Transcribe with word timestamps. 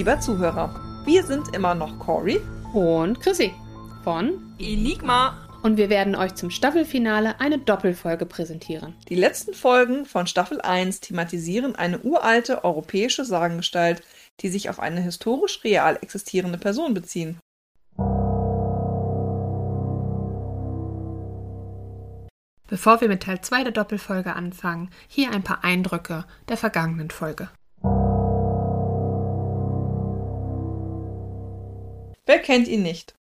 Lieber 0.00 0.18
Zuhörer. 0.18 0.74
Wir 1.04 1.22
sind 1.24 1.54
immer 1.54 1.74
noch 1.74 1.98
Cory 1.98 2.40
und 2.72 3.20
Chrissy 3.20 3.52
von 4.02 4.54
Enigma. 4.58 5.36
Und 5.62 5.76
wir 5.76 5.90
werden 5.90 6.16
euch 6.16 6.36
zum 6.36 6.48
Staffelfinale 6.48 7.38
eine 7.38 7.58
Doppelfolge 7.58 8.24
präsentieren. 8.24 8.94
Die 9.10 9.14
letzten 9.14 9.52
Folgen 9.52 10.06
von 10.06 10.26
Staffel 10.26 10.58
1 10.62 11.00
thematisieren 11.00 11.76
eine 11.76 11.98
uralte 11.98 12.64
europäische 12.64 13.26
Sagengestalt, 13.26 14.02
die 14.40 14.48
sich 14.48 14.70
auf 14.70 14.80
eine 14.80 15.02
historisch 15.02 15.62
real 15.64 15.98
existierende 16.00 16.56
Person 16.56 16.94
beziehen. 16.94 17.38
Bevor 22.68 23.02
wir 23.02 23.08
mit 23.08 23.24
Teil 23.24 23.42
2 23.42 23.64
der 23.64 23.72
Doppelfolge 23.72 24.32
anfangen, 24.32 24.88
hier 25.08 25.30
ein 25.30 25.42
paar 25.42 25.62
Eindrücke 25.62 26.24
der 26.48 26.56
vergangenen 26.56 27.10
Folge. 27.10 27.50
Wer 32.30 32.38
kennt 32.38 32.68
ihn 32.68 32.84
nicht? 32.84 33.16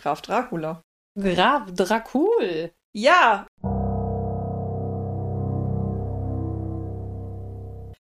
Graf 0.00 0.22
Dracula. 0.22 0.80
Graf 1.20 1.72
Dracul. 1.72 2.70
Ja! 2.96 3.48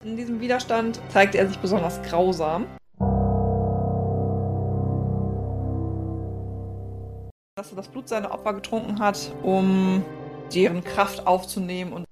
In 0.03 0.17
diesem 0.17 0.41
Widerstand 0.41 0.99
zeigte 1.07 1.37
er 1.37 1.47
sich 1.47 1.57
besonders 1.59 2.01
grausam. 2.01 2.65
Dass 7.55 7.71
er 7.71 7.77
das 7.77 7.87
Blut 7.87 8.09
seiner 8.09 8.33
Opfer 8.33 8.55
getrunken 8.55 8.99
hat, 8.99 9.33
um 9.41 10.03
deren 10.53 10.83
Kraft 10.83 11.25
aufzunehmen 11.25 11.93
und 11.93 12.05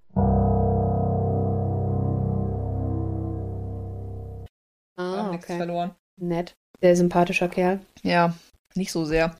nichts 5.43 5.49
okay. 5.49 5.57
verloren. 5.57 5.95
Nett. 6.17 6.55
Sehr 6.81 6.95
sympathischer 6.95 7.49
Kerl. 7.49 7.79
Ja, 8.01 8.33
nicht 8.75 8.91
so 8.91 9.05
sehr. 9.05 9.35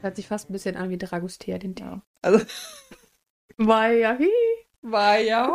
Hört 0.00 0.14
sich 0.14 0.28
fast 0.28 0.48
ein 0.48 0.52
bisschen 0.52 0.76
an 0.76 0.90
wie 0.90 0.98
Dragostea, 0.98 1.58
den 1.58 1.74
Ja. 1.78 2.02
Also, 2.22 2.44
War 3.56 3.90
ja, 3.90 4.16
hi. 4.16 4.30
war 4.82 5.18
ja. 5.18 5.52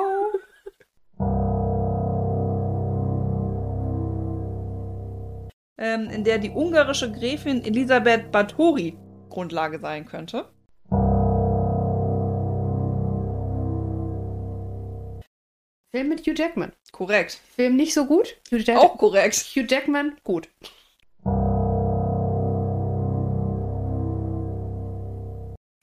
ähm, 5.77 6.09
in 6.09 6.23
der 6.25 6.37
die 6.39 6.49
ungarische 6.49 7.11
Gräfin 7.11 7.63
Elisabeth 7.63 8.31
Báthory 8.31 8.97
Grundlage 9.29 9.79
sein 9.79 10.05
könnte. 10.05 10.49
Film 15.95 16.09
mit 16.09 16.25
Hugh 16.25 16.33
Jackman. 16.35 16.71
Korrekt. 16.91 17.39
Film 17.55 17.75
nicht 17.75 17.93
so 17.93 18.07
gut. 18.07 18.35
Hugh, 18.51 18.57
Jack 18.57 18.77
Auch 18.79 18.97
korrekt. 18.97 19.35
Hugh 19.55 19.67
Jackman, 19.69 20.17
gut. 20.23 20.49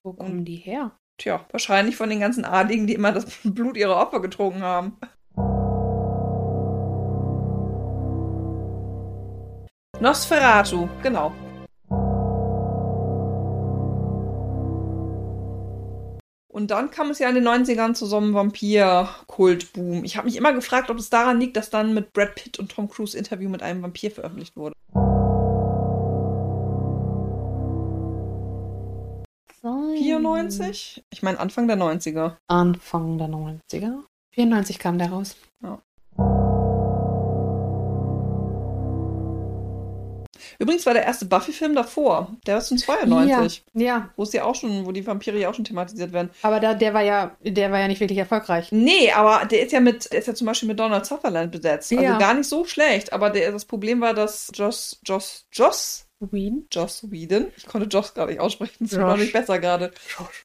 Wo 0.03 0.13
kommen 0.15 0.45
die 0.45 0.57
her? 0.57 0.91
Tja, 1.17 1.47
wahrscheinlich 1.53 1.95
von 1.97 2.11
den 2.11 2.19
ganzen 2.19 2.45
Adligen, 2.45 2.89
die 2.89 2.95
immer 2.95 3.13
das 3.13 3.27
Blut 3.45 3.77
ihrer 3.77 3.99
Opfer 3.99 4.21
getrunken 4.21 4.63
haben. 4.63 4.97
Nosferatu, 10.01 10.89
genau. 11.05 11.33
Und 16.61 16.71
dann 16.71 16.91
kam 16.91 17.09
es 17.09 17.19
ja 17.19 17.31
in 17.31 17.37
den 17.37 17.49
90ern 17.49 17.95
zu 17.95 18.05
so 18.05 18.19
einem 18.19 18.35
Vampir-Kultboom. 18.35 20.05
Ich 20.05 20.19
habe 20.19 20.27
mich 20.27 20.37
immer 20.37 20.53
gefragt, 20.53 20.91
ob 20.91 20.99
es 20.99 21.09
daran 21.09 21.41
liegt, 21.41 21.57
dass 21.57 21.71
dann 21.71 21.95
mit 21.95 22.13
Brad 22.13 22.35
Pitt 22.35 22.59
und 22.59 22.71
Tom 22.71 22.87
Cruise 22.87 23.17
Interview 23.17 23.49
mit 23.49 23.63
einem 23.63 23.83
Vampir 23.83 24.11
veröffentlicht 24.11 24.55
wurde. 24.57 24.75
94? 29.63 31.03
Ich 31.09 31.23
meine 31.23 31.41
Anfang 31.41 31.67
der 31.67 31.79
90er. 31.79 32.37
Anfang 32.47 33.17
der 33.17 33.29
90er. 33.29 34.03
94 34.35 34.79
kam 34.79 34.99
der 34.99 35.09
raus. 35.09 35.37
Übrigens 40.61 40.85
war 40.85 40.93
der 40.93 41.05
erste 41.05 41.25
Buffy-Film 41.25 41.75
davor. 41.75 42.37
Der 42.47 42.59
ist 42.59 42.69
von 42.69 42.77
92. 42.77 43.65
Ja, 43.73 43.83
ja. 43.83 44.11
Wo 44.17 44.25
es 44.25 44.33
ja 44.35 44.45
auch 44.45 44.55
schon, 44.55 44.85
wo 44.85 44.93
die 44.93 45.07
Vampire 45.07 45.39
ja 45.39 45.49
auch 45.49 45.55
schon 45.55 45.65
thematisiert 45.65 46.13
werden. 46.13 46.29
Aber 46.43 46.61
da, 46.61 46.75
der 46.75 46.93
war 46.93 47.03
ja, 47.03 47.35
der 47.43 47.73
war 47.73 47.81
ja 47.81 47.89
nicht 47.89 48.01
wirklich 48.01 48.19
erfolgreich. 48.19 48.69
Nee, 48.71 49.11
aber 49.13 49.47
der 49.47 49.63
ist 49.63 49.73
ja 49.73 49.81
mit, 49.81 50.13
der 50.13 50.19
ist 50.21 50.29
ja 50.29 50.35
zum 50.35 50.47
Beispiel 50.47 50.69
mit 50.69 50.79
Donald 50.79 51.07
Sutherland 51.07 51.51
besetzt. 51.51 51.91
Also 51.91 52.05
Ja. 52.05 52.19
gar 52.19 52.35
nicht 52.35 52.49
so 52.49 52.67
schlecht. 52.67 53.13
Aber 53.15 53.31
der, 53.31 53.53
das 53.53 53.65
Problem 53.65 54.03
war, 54.03 54.13
dass 54.13 54.53
Joss, 54.55 55.01
Joss, 55.05 55.47
Joss, 55.51 56.07
Wien? 56.21 56.67
Joss 56.71 57.11
Whedon, 57.11 57.47
ich 57.57 57.67
konnte 57.67 57.89
Joss 57.89 58.15
gar 58.15 58.27
nicht 58.27 58.41
aussprechen, 58.41 58.87
das 58.89 58.99
war 58.99 59.17
nicht 59.17 59.33
besser 59.33 59.59
gerade, 59.59 59.91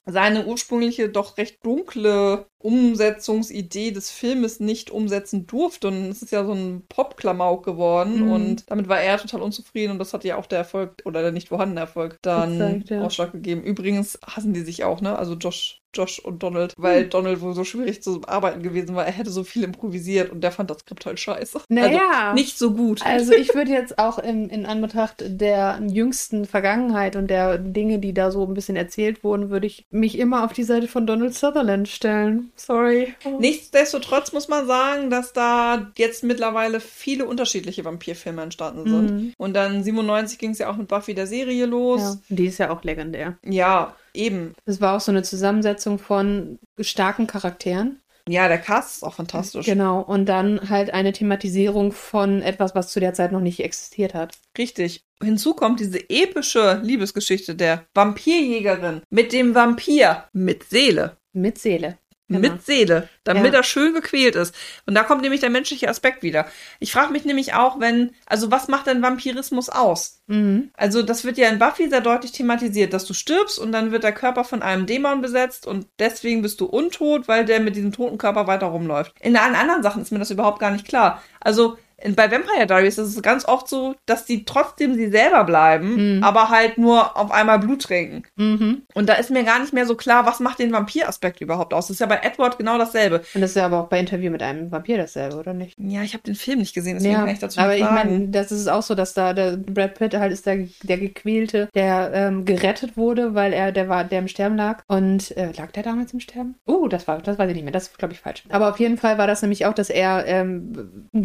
seine 0.06 0.46
ursprüngliche, 0.46 1.10
doch 1.10 1.38
recht 1.38 1.66
dunkle 1.66 2.46
Umsetzungsidee 2.66 3.92
des 3.92 4.10
Filmes 4.10 4.60
nicht 4.60 4.90
umsetzen 4.90 5.46
durfte. 5.46 5.90
Und 5.90 6.10
es 6.10 6.24
ist 6.24 6.32
ja 6.32 6.44
so 6.44 6.54
ein 6.54 6.84
Pop-Klamauk 6.90 7.64
geworden. 7.64 8.26
Mhm. 8.26 8.32
Und 8.32 8.72
damit 8.72 8.88
war 8.88 9.00
er 9.00 9.20
total 9.20 9.44
unzufrieden. 9.44 9.92
Und 9.92 10.00
das 10.00 10.14
hat 10.14 10.24
ja 10.24 10.38
auch 10.38 10.48
der 10.48 10.58
Erfolg 10.58 11.04
oder 11.06 11.22
der 11.22 11.32
nicht 11.32 11.50
vorhandene 11.50 11.82
Erfolg 11.82 12.18
dann 12.24 12.54
Gezeigt, 12.54 12.90
ja. 12.90 13.04
Ausschlag 13.04 13.34
gegeben. 13.34 13.62
Übrigens 13.62 14.18
hassen 14.26 14.54
die 14.54 14.62
sich 14.62 14.84
auch, 14.84 15.00
ne? 15.00 15.16
Also 15.16 15.36
Josh, 15.36 15.84
Josh 15.96 16.20
und 16.20 16.44
Donald, 16.44 16.74
weil 16.78 17.04
Hm. 17.04 17.10
Donald 17.10 17.42
wohl 17.42 17.54
so 17.54 17.64
schwierig 17.64 18.04
zu 18.04 18.22
arbeiten 18.28 18.62
gewesen 18.64 18.96
war. 18.96 19.06
Er 19.06 19.12
hätte 19.12 19.30
so 19.30 19.44
viel 19.44 19.64
improvisiert 19.64 20.32
und 20.32 20.42
der 20.42 20.52
fand 20.52 20.70
das 20.70 20.80
Skript 20.80 21.06
halt 21.06 21.20
scheiße. 21.20 21.62
Naja. 21.70 22.00
Also 22.12 22.34
nicht 22.36 22.58
so 22.58 22.72
gut. 22.74 23.06
Also 23.06 23.34
ich 23.34 23.54
würde 23.56 23.72
jetzt 23.72 23.98
auch 24.00 24.20
in, 24.20 24.50
in 24.50 24.66
Anbetracht 24.66 25.24
der 25.26 25.80
jüngsten 25.88 26.46
Vergangenheit 26.46 27.16
und 27.16 27.28
der 27.28 27.58
Dinge, 27.58 28.00
die 28.00 28.14
da 28.14 28.32
so 28.32 28.46
ein 28.46 28.54
bisschen 28.54 28.76
erzählt 28.76 29.24
wurden, 29.24 29.50
würde 29.50 29.68
ich 29.68 29.86
mich 29.90 30.18
immer 30.18 30.44
auf 30.44 30.54
die 30.54 30.64
Seite 30.64 30.88
von 30.88 31.08
Donald 31.08 31.34
Sutherland 31.34 31.88
stellen. 31.88 32.52
Sorry. 32.56 33.14
Nichtsdestotrotz 33.40 34.34
muss 34.34 34.48
man 34.48 34.68
sagen, 34.68 35.10
dass 35.10 35.34
da 35.34 35.92
jetzt 35.98 36.24
mittlerweile 36.24 36.80
viele 36.80 37.26
unterschiedliche 37.26 37.86
Vampirfilme 37.86 38.42
entstanden 38.42 38.90
sind. 38.90 39.12
Mhm. 39.12 39.34
Und 39.38 39.54
dann 39.54 39.84
97 39.84 40.38
ging 40.40 40.52
es 40.52 40.60
ja 40.60 40.70
auch 40.70 40.76
mit 40.78 40.88
Buffy 40.88 41.14
der 41.14 41.28
Serie 41.28 41.66
los. 41.66 42.02
Ja, 42.02 42.16
die 42.30 42.46
ist 42.48 42.58
ja 42.58 42.70
auch 42.72 42.84
legendär. 42.84 43.38
Ja. 43.46 43.96
Eben. 44.16 44.54
Das 44.66 44.82
war 44.82 44.96
auch 44.96 45.02
so 45.02 45.12
eine 45.12 45.24
Zusammensetzung 45.24 46.00
von 46.00 46.60
starken 46.80 47.28
Charakteren. 47.28 48.00
Ja, 48.28 48.48
der 48.48 48.58
Cast 48.58 48.98
ist 48.98 49.04
auch 49.04 49.14
fantastisch. 49.14 49.66
Genau. 49.66 50.02
Und 50.02 50.26
dann 50.26 50.70
halt 50.70 50.92
eine 50.92 51.14
Thematisierung 51.14 51.92
von 51.92 52.42
etwas, 52.42 52.74
was 52.74 52.92
zu 52.92 53.00
der 53.00 53.14
Zeit 53.14 53.32
noch 53.32 53.40
nicht 53.40 53.60
existiert 53.60 54.16
hat. 54.16 54.36
Richtig. 54.58 55.04
Hinzu 55.22 55.54
kommt 55.54 55.80
diese 55.80 56.10
epische 56.10 56.82
Liebesgeschichte 56.84 57.56
der 57.56 57.86
Vampirjägerin 57.94 59.02
mit 59.10 59.32
dem 59.32 59.54
Vampir 59.54 60.26
mit 60.34 60.64
Seele. 60.64 61.18
Mit 61.34 61.60
Seele. 61.60 61.98
Genau. 62.28 62.40
Mit 62.54 62.66
Seele, 62.66 63.08
damit 63.24 63.54
Ja. 63.54 63.60
er 63.60 63.64
schön 63.64 63.94
gequält 63.94 64.36
ist. 64.36 64.56
Und 64.88 64.96
da 64.96 65.04
kommt 65.04 65.22
nämlich 65.22 65.42
der 65.42 65.52
menschliche 65.52 65.88
Aspekt 65.88 66.24
wieder. 66.24 66.48
Ich 66.80 66.92
frage 66.92 67.12
mich 67.12 67.24
nämlich 67.24 67.54
auch, 67.54 67.80
wenn, 67.80 68.16
also 68.26 68.50
was 68.50 68.68
macht 68.68 68.88
denn 68.88 69.04
Vampirismus 69.04 69.70
aus? 69.70 70.22
Mhm. 70.26 70.72
Also 70.76 71.04
das 71.04 71.24
wird 71.24 71.38
ja 71.38 71.50
in 71.50 71.60
Buffy 71.60 71.88
sehr 71.88 72.02
deutlich 72.02 72.32
thematisiert, 72.32 72.94
dass 72.94 73.06
du 73.06 73.14
stirbst 73.14 73.60
und 73.60 73.72
dann 73.72 73.92
wird 73.92 74.04
der 74.04 74.12
Körper 74.12 74.44
von 74.44 74.64
einem 74.64 74.88
Dämon 74.88 75.22
besetzt 75.22 75.68
und 75.68 75.86
deswegen 76.00 76.42
bist 76.42 76.60
du 76.62 76.66
untot, 76.66 77.28
weil 77.28 77.46
der 77.46 77.60
mit 77.60 77.76
diesem 77.76 77.92
toten 77.92 78.18
Körper 78.18 78.48
weiter 78.48 78.68
rumläuft. 78.68 79.14
In 79.22 79.38
allen 79.38 79.54
anderen 79.54 79.84
Sachen 79.84 80.02
ist 80.02 80.12
mir 80.12 80.18
das 80.20 80.32
überhaupt 80.32 80.60
gar 80.60 80.72
nicht 80.72 80.88
klar. 80.88 81.22
Also 81.40 81.78
bei 82.14 82.30
Vampire 82.32 82.68
Diaries 82.68 82.98
ist 82.98 83.16
es 83.16 83.22
ganz 83.22 83.46
oft 83.48 83.68
so, 83.68 83.96
dass 84.06 84.26
die 84.26 84.46
trotzdem 84.46 84.94
sie 84.96 85.08
selber 85.10 85.44
bleiben, 85.44 86.18
Mhm. 86.18 86.24
aber 86.24 86.50
halt 86.50 86.78
nur 86.78 87.18
auf 87.18 87.32
einmal 87.32 87.60
Blut 87.60 87.84
trinken. 87.84 88.24
Mhm. 88.36 88.84
Und 88.94 89.10
da 89.10 89.14
ist 89.14 89.32
mir 89.32 89.44
gar 89.44 89.60
nicht 89.60 89.74
mehr 89.74 89.86
so 89.86 89.96
klar, 89.96 90.26
was 90.26 90.40
macht 90.40 90.60
den 90.60 90.72
Vampiraspekt 90.72 91.42
überhaupt 91.42 91.74
aus. 91.74 91.88
Das 91.88 91.96
ist 91.96 92.00
ja 92.00 92.06
bei 92.08 92.20
Edward 92.22 92.58
genau 92.58 92.78
dasselbe. 92.78 93.22
Und 93.34 93.42
das 93.42 93.52
ist 93.52 93.56
ja 93.56 93.66
aber 93.66 93.80
auch 93.82 93.88
bei 93.88 94.00
Interview 94.00 94.30
mit 94.32 94.44
einem 94.44 94.72
Vampir 94.72 94.98
dasselbe, 94.98 95.38
oder 95.38 95.54
nicht? 95.54 95.76
Ja, 95.80 96.02
ich 96.04 96.14
habe 96.14 96.24
den 96.24 96.36
Film 96.36 96.60
nicht 96.60 96.74
gesehen, 96.76 96.96
deswegen 96.96 97.16
kann 97.16 97.28
ich 97.30 97.40
dazu 97.40 97.60
aber 97.60 97.70
nicht 97.70 97.80
ich 97.80 97.86
sagen. 97.86 97.96
meine, 97.96 98.28
das 98.28 98.52
ist 98.52 98.68
auch 98.68 98.82
so, 98.84 98.94
dass 98.96 99.14
da 99.14 99.34
der 99.34 99.58
Brad 99.58 99.96
Pitt 99.98 100.14
halt 100.16 100.32
ist 100.32 100.46
der, 100.46 100.68
der 100.84 100.98
Gequälte, 100.98 101.70
der 101.74 102.12
ähm, 102.14 102.46
gerettet 102.46 102.98
wurde, 102.98 103.34
weil 103.36 103.54
er 103.54 103.72
der 103.72 103.90
war, 103.90 104.04
der 104.04 104.20
im 104.20 104.28
Sterben 104.28 104.56
lag. 104.58 104.84
Und 104.88 105.36
äh, 105.38 105.52
lag 105.58 105.72
der 105.72 105.84
damals 105.84 106.14
im 106.14 106.20
Sterben? 106.20 106.56
Oh, 106.66 106.88
das 106.88 107.08
war, 107.08 107.20
das 107.22 107.38
weiß 107.40 107.50
ich 107.50 107.56
nicht 107.56 107.64
mehr. 107.64 107.72
Das 107.74 107.84
ist, 107.88 107.98
glaube 107.98 108.14
ich, 108.14 108.20
falsch. 108.20 108.44
Aber 108.50 108.70
auf 108.70 108.80
jeden 108.80 108.98
Fall 108.98 109.18
war 109.18 109.28
das 109.28 109.42
nämlich 109.42 109.66
auch, 109.66 109.74
dass 109.74 109.90
er 109.90 110.26
ähm, 110.26 111.08
eine 111.14 111.22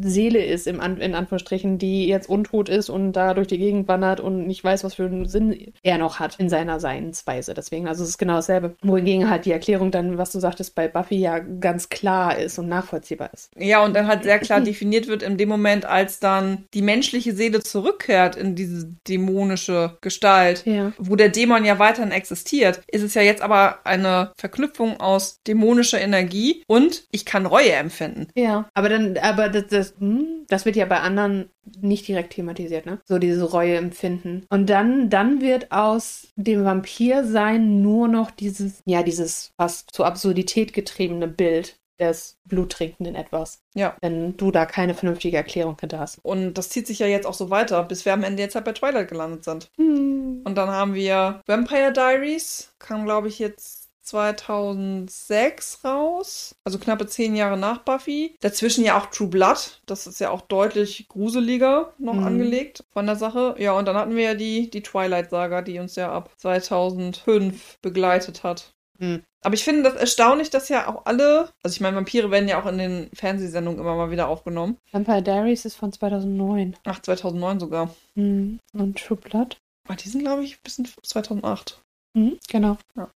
Seele 0.00 0.44
ist, 0.44 0.66
im 0.66 0.80
An 0.80 0.98
in 0.98 1.14
Anführungsstrichen, 1.14 1.78
die 1.78 2.06
jetzt 2.06 2.28
untot 2.28 2.68
ist 2.68 2.88
und 2.90 3.12
da 3.12 3.34
durch 3.34 3.48
die 3.48 3.58
Gegend 3.58 3.88
wandert 3.88 4.20
und 4.20 4.46
nicht 4.46 4.62
weiß, 4.64 4.84
was 4.84 4.94
für 4.94 5.04
einen 5.06 5.26
Sinn 5.28 5.72
er 5.82 5.98
noch 5.98 6.18
hat 6.18 6.36
in 6.38 6.48
seiner 6.48 6.80
Seinsweise. 6.80 7.54
Deswegen, 7.54 7.88
also 7.88 8.02
es 8.02 8.10
ist 8.10 8.18
genau 8.18 8.34
dasselbe. 8.34 8.76
Wohingegen 8.82 9.28
halt 9.30 9.44
die 9.44 9.52
Erklärung 9.52 9.90
dann, 9.90 10.18
was 10.18 10.32
du 10.32 10.40
sagtest, 10.40 10.74
bei 10.74 10.88
Buffy 10.88 11.16
ja 11.16 11.38
ganz 11.38 11.88
klar 11.88 12.36
ist 12.38 12.58
und 12.58 12.68
nachvollziehbar 12.68 13.30
ist. 13.32 13.50
Ja, 13.56 13.84
und 13.84 13.94
dann 13.94 14.06
halt 14.06 14.22
sehr 14.24 14.38
klar 14.38 14.60
definiert 14.60 15.08
wird 15.08 15.22
in 15.22 15.36
dem 15.36 15.48
Moment, 15.48 15.84
als 15.84 16.20
dann 16.20 16.64
die 16.74 16.82
menschliche 16.82 17.32
Seele 17.34 17.60
zurückkehrt 17.60 18.36
in 18.36 18.54
diese 18.54 18.88
dämonische 19.06 19.96
Gestalt, 20.00 20.64
Ja. 20.66 20.92
wo 20.98 21.16
der 21.16 21.28
Dämon 21.28 21.64
ja 21.64 21.78
weiterhin 21.78 22.12
existiert, 22.12 22.80
ist 22.90 23.02
es 23.02 23.14
ja 23.14 23.22
jetzt 23.22 23.42
aber 23.42 23.78
eine 23.84 24.32
Verknüpfung 24.36 25.00
aus 25.00 25.40
dämonischer 25.46 26.00
Energie 26.00 26.62
und 26.66 27.04
ich 27.10 27.24
kann 27.24 27.46
Reue 27.46 27.72
empfinden. 27.72 28.28
Ja. 28.34 28.68
Aber 28.74 28.88
dann, 28.88 29.16
aber 29.18 29.47
das, 29.48 29.66
das, 29.68 29.94
hm, 29.98 30.44
das 30.48 30.64
wird 30.64 30.76
ja 30.76 30.86
bei 30.86 31.00
anderen 31.00 31.50
nicht 31.80 32.08
direkt 32.08 32.34
thematisiert, 32.34 32.86
ne? 32.86 33.00
So 33.04 33.18
diese 33.18 33.44
Reue 33.44 33.76
empfinden. 33.76 34.46
Und 34.50 34.70
dann, 34.70 35.10
dann 35.10 35.40
wird 35.40 35.72
aus 35.72 36.28
dem 36.36 36.64
Vampirsein 36.64 37.82
nur 37.82 38.08
noch 38.08 38.30
dieses, 38.30 38.82
ja, 38.84 39.02
dieses 39.02 39.52
fast 39.56 39.90
zur 39.92 40.06
Absurdität 40.06 40.72
getriebene 40.72 41.28
Bild 41.28 41.78
des 41.98 42.38
bluttrinkenden 42.44 43.14
Etwas. 43.14 43.60
Ja. 43.74 43.96
Wenn 44.00 44.36
du 44.36 44.50
da 44.50 44.66
keine 44.66 44.94
vernünftige 44.94 45.36
Erklärung 45.36 45.76
hinter 45.80 45.98
hast. 45.98 46.18
Und 46.22 46.54
das 46.54 46.68
zieht 46.68 46.86
sich 46.86 47.00
ja 47.00 47.06
jetzt 47.06 47.26
auch 47.26 47.34
so 47.34 47.50
weiter, 47.50 47.82
bis 47.84 48.04
wir 48.04 48.12
am 48.12 48.22
Ende 48.22 48.42
jetzt 48.42 48.54
halt 48.54 48.64
bei 48.64 48.72
Twilight 48.72 49.08
gelandet 49.08 49.44
sind. 49.44 49.70
Hm. 49.76 50.42
Und 50.44 50.54
dann 50.54 50.68
haben 50.68 50.94
wir 50.94 51.42
Vampire 51.46 51.92
Diaries, 51.92 52.72
kam 52.78 53.04
glaube 53.04 53.28
ich 53.28 53.38
jetzt 53.38 53.87
2006 54.08 55.84
raus, 55.84 56.54
also 56.64 56.78
knappe 56.78 57.06
zehn 57.06 57.36
Jahre 57.36 57.56
nach 57.56 57.78
Buffy. 57.78 58.36
Dazwischen 58.40 58.84
ja 58.84 58.98
auch 58.98 59.06
True 59.06 59.28
Blood, 59.28 59.80
das 59.86 60.06
ist 60.06 60.20
ja 60.20 60.30
auch 60.30 60.42
deutlich 60.42 61.06
gruseliger 61.08 61.92
noch 61.98 62.14
Mhm. 62.14 62.24
angelegt 62.24 62.84
von 62.92 63.06
der 63.06 63.16
Sache. 63.16 63.54
Ja, 63.58 63.72
und 63.72 63.86
dann 63.86 63.96
hatten 63.96 64.16
wir 64.16 64.24
ja 64.24 64.34
die, 64.34 64.70
die 64.70 64.82
Twilight-Saga, 64.82 65.62
die 65.62 65.78
uns 65.78 65.96
ja 65.96 66.12
ab 66.12 66.30
2005 66.36 67.78
begleitet 67.82 68.42
hat. 68.42 68.72
Mhm. 68.98 69.22
Aber 69.44 69.54
ich 69.54 69.62
finde 69.62 69.84
das 69.84 69.94
erstaunlich, 69.94 70.50
dass 70.50 70.68
ja 70.68 70.88
auch 70.88 71.06
alle, 71.06 71.50
also 71.62 71.74
ich 71.74 71.80
meine, 71.80 71.96
Vampire 71.96 72.30
werden 72.32 72.48
ja 72.48 72.60
auch 72.60 72.66
in 72.66 72.78
den 72.78 73.08
Fernsehsendungen 73.14 73.78
immer 73.80 73.94
mal 73.94 74.10
wieder 74.10 74.26
aufgenommen. 74.28 74.76
Vampire 74.90 75.22
Diaries 75.22 75.64
ist 75.64 75.76
von 75.76 75.92
2009. 75.92 76.76
Ach, 76.84 77.00
2009 77.00 77.60
sogar. 77.60 77.94
Hm. 78.16 78.58
Und 78.72 78.98
True 78.98 79.16
Blood? 79.16 79.56
Ah, 79.86 79.94
die 79.94 80.08
sind, 80.08 80.22
glaube 80.22 80.42
ich, 80.42 80.60
bis 80.62 80.78
in 80.78 80.88
2008. 81.02 81.80
Mhm, 82.14 82.38
genau. 82.48 82.76
Ja. 82.96 83.08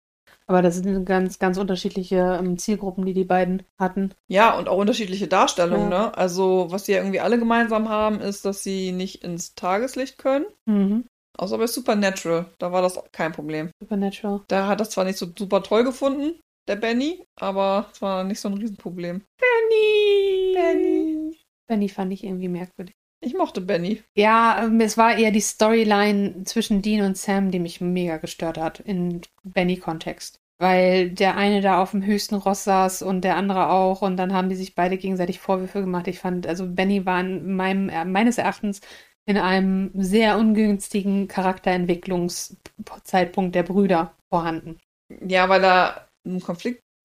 Aber 0.47 0.61
das 0.61 0.75
sind 0.75 1.05
ganz, 1.05 1.39
ganz 1.39 1.57
unterschiedliche 1.57 2.37
ähm, 2.39 2.57
Zielgruppen, 2.57 3.05
die 3.05 3.13
die 3.13 3.23
beiden 3.23 3.63
hatten. 3.79 4.13
Ja, 4.27 4.57
und 4.57 4.67
auch 4.67 4.77
unterschiedliche 4.77 5.27
Darstellungen, 5.27 5.91
Ja. 5.91 6.07
ne? 6.07 6.17
Also, 6.17 6.67
was 6.69 6.85
sie 6.85 6.91
ja 6.93 6.97
irgendwie 6.99 7.19
alle 7.21 7.39
gemeinsam 7.39 7.87
haben, 7.89 8.19
ist, 8.19 8.43
dass 8.43 8.63
sie 8.63 8.91
nicht 8.91 9.23
ins 9.23 9.55
Tageslicht 9.55 10.17
können. 10.17 10.45
Mhm. 10.65 11.05
Außer 11.37 11.57
bei 11.57 11.67
Supernatural. 11.67 12.47
Da 12.57 12.71
war 12.73 12.81
das 12.81 12.97
auch 12.97 13.09
kein 13.13 13.31
Problem. 13.31 13.71
Supernatural. 13.79 14.41
Da 14.49 14.67
hat 14.67 14.81
das 14.81 14.89
zwar 14.89 15.05
nicht 15.05 15.17
so 15.17 15.27
super 15.37 15.63
toll 15.63 15.85
gefunden, 15.85 16.39
der 16.67 16.75
Benny, 16.75 17.23
aber 17.39 17.87
es 17.93 18.01
war 18.01 18.23
nicht 18.25 18.41
so 18.41 18.49
ein 18.49 18.55
Riesenproblem. 18.55 19.23
Benny! 19.39 20.53
Benny! 20.53 21.37
Benny 21.67 21.87
fand 21.89 22.11
ich 22.11 22.23
irgendwie 22.25 22.49
merkwürdig. 22.49 22.93
Ich 23.23 23.35
mochte 23.35 23.61
Benny. 23.61 24.01
Ja, 24.17 24.63
ähm, 24.63 24.81
es 24.81 24.97
war 24.97 25.15
eher 25.15 25.29
die 25.31 25.41
Storyline 25.41 26.43
zwischen 26.45 26.81
Dean 26.81 27.05
und 27.05 27.17
Sam, 27.17 27.51
die 27.51 27.59
mich 27.59 27.79
mega 27.79 28.17
gestört 28.17 28.57
hat 28.57 28.79
in 28.79 29.21
Benny-Kontext. 29.43 30.39
Weil 30.57 31.11
der 31.11 31.37
eine 31.37 31.61
da 31.61 31.79
auf 31.81 31.91
dem 31.91 32.03
höchsten 32.03 32.35
Ross 32.35 32.63
saß 32.63 33.03
und 33.03 33.21
der 33.21 33.35
andere 33.35 33.69
auch 33.69 34.01
und 34.01 34.17
dann 34.17 34.33
haben 34.33 34.49
die 34.49 34.55
sich 34.55 34.73
beide 34.75 34.97
gegenseitig 34.97 35.39
Vorwürfe 35.39 35.81
gemacht. 35.81 36.07
Ich 36.07 36.19
fand, 36.19 36.47
also 36.47 36.67
Benny 36.67 37.05
war 37.05 37.21
in 37.21 37.55
meinem, 37.55 37.89
äh, 37.89 38.05
meines 38.05 38.37
Erachtens 38.37 38.81
in 39.25 39.37
einem 39.37 39.91
sehr 39.93 40.37
ungünstigen 40.37 41.27
Charakterentwicklungszeitpunkt 41.27 43.55
der 43.55 43.63
Brüder 43.63 44.15
vorhanden. 44.33 44.79
Ja, 45.25 45.49
weil 45.49 45.63
er 45.63 46.07
ein 46.25 46.39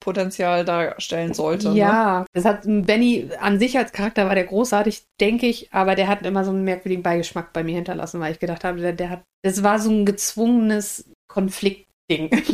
Konfliktpotenzial 0.07 0.65
darstellen 0.65 1.35
sollte. 1.35 1.71
Ne? 1.71 1.77
Ja, 1.79 2.27
das 2.33 2.45
hat 2.45 2.63
Benny 2.65 3.29
an 3.41 3.59
sich 3.59 3.77
als 3.77 3.93
Charakter 3.93 4.27
war 4.27 4.35
der 4.35 4.45
großartig, 4.45 5.03
denke 5.21 5.47
ich, 5.47 5.73
aber 5.73 5.95
der 5.95 6.09
hat 6.09 6.25
immer 6.25 6.45
so 6.45 6.51
einen 6.51 6.65
merkwürdigen 6.65 7.03
Beigeschmack 7.03 7.53
bei 7.53 7.65
mir 7.65 7.75
hinterlassen, 7.75 8.21
weil 8.21 8.33
ich 8.33 8.39
gedacht 8.39 8.65
habe, 8.65 8.81
der, 8.81 8.93
der 8.93 9.11
hat, 9.11 9.23
das 9.43 9.63
war 9.63 9.79
so 9.79 9.91
ein 9.91 10.07
gezwungenes 10.07 11.05
Konfliktding. 11.29 11.87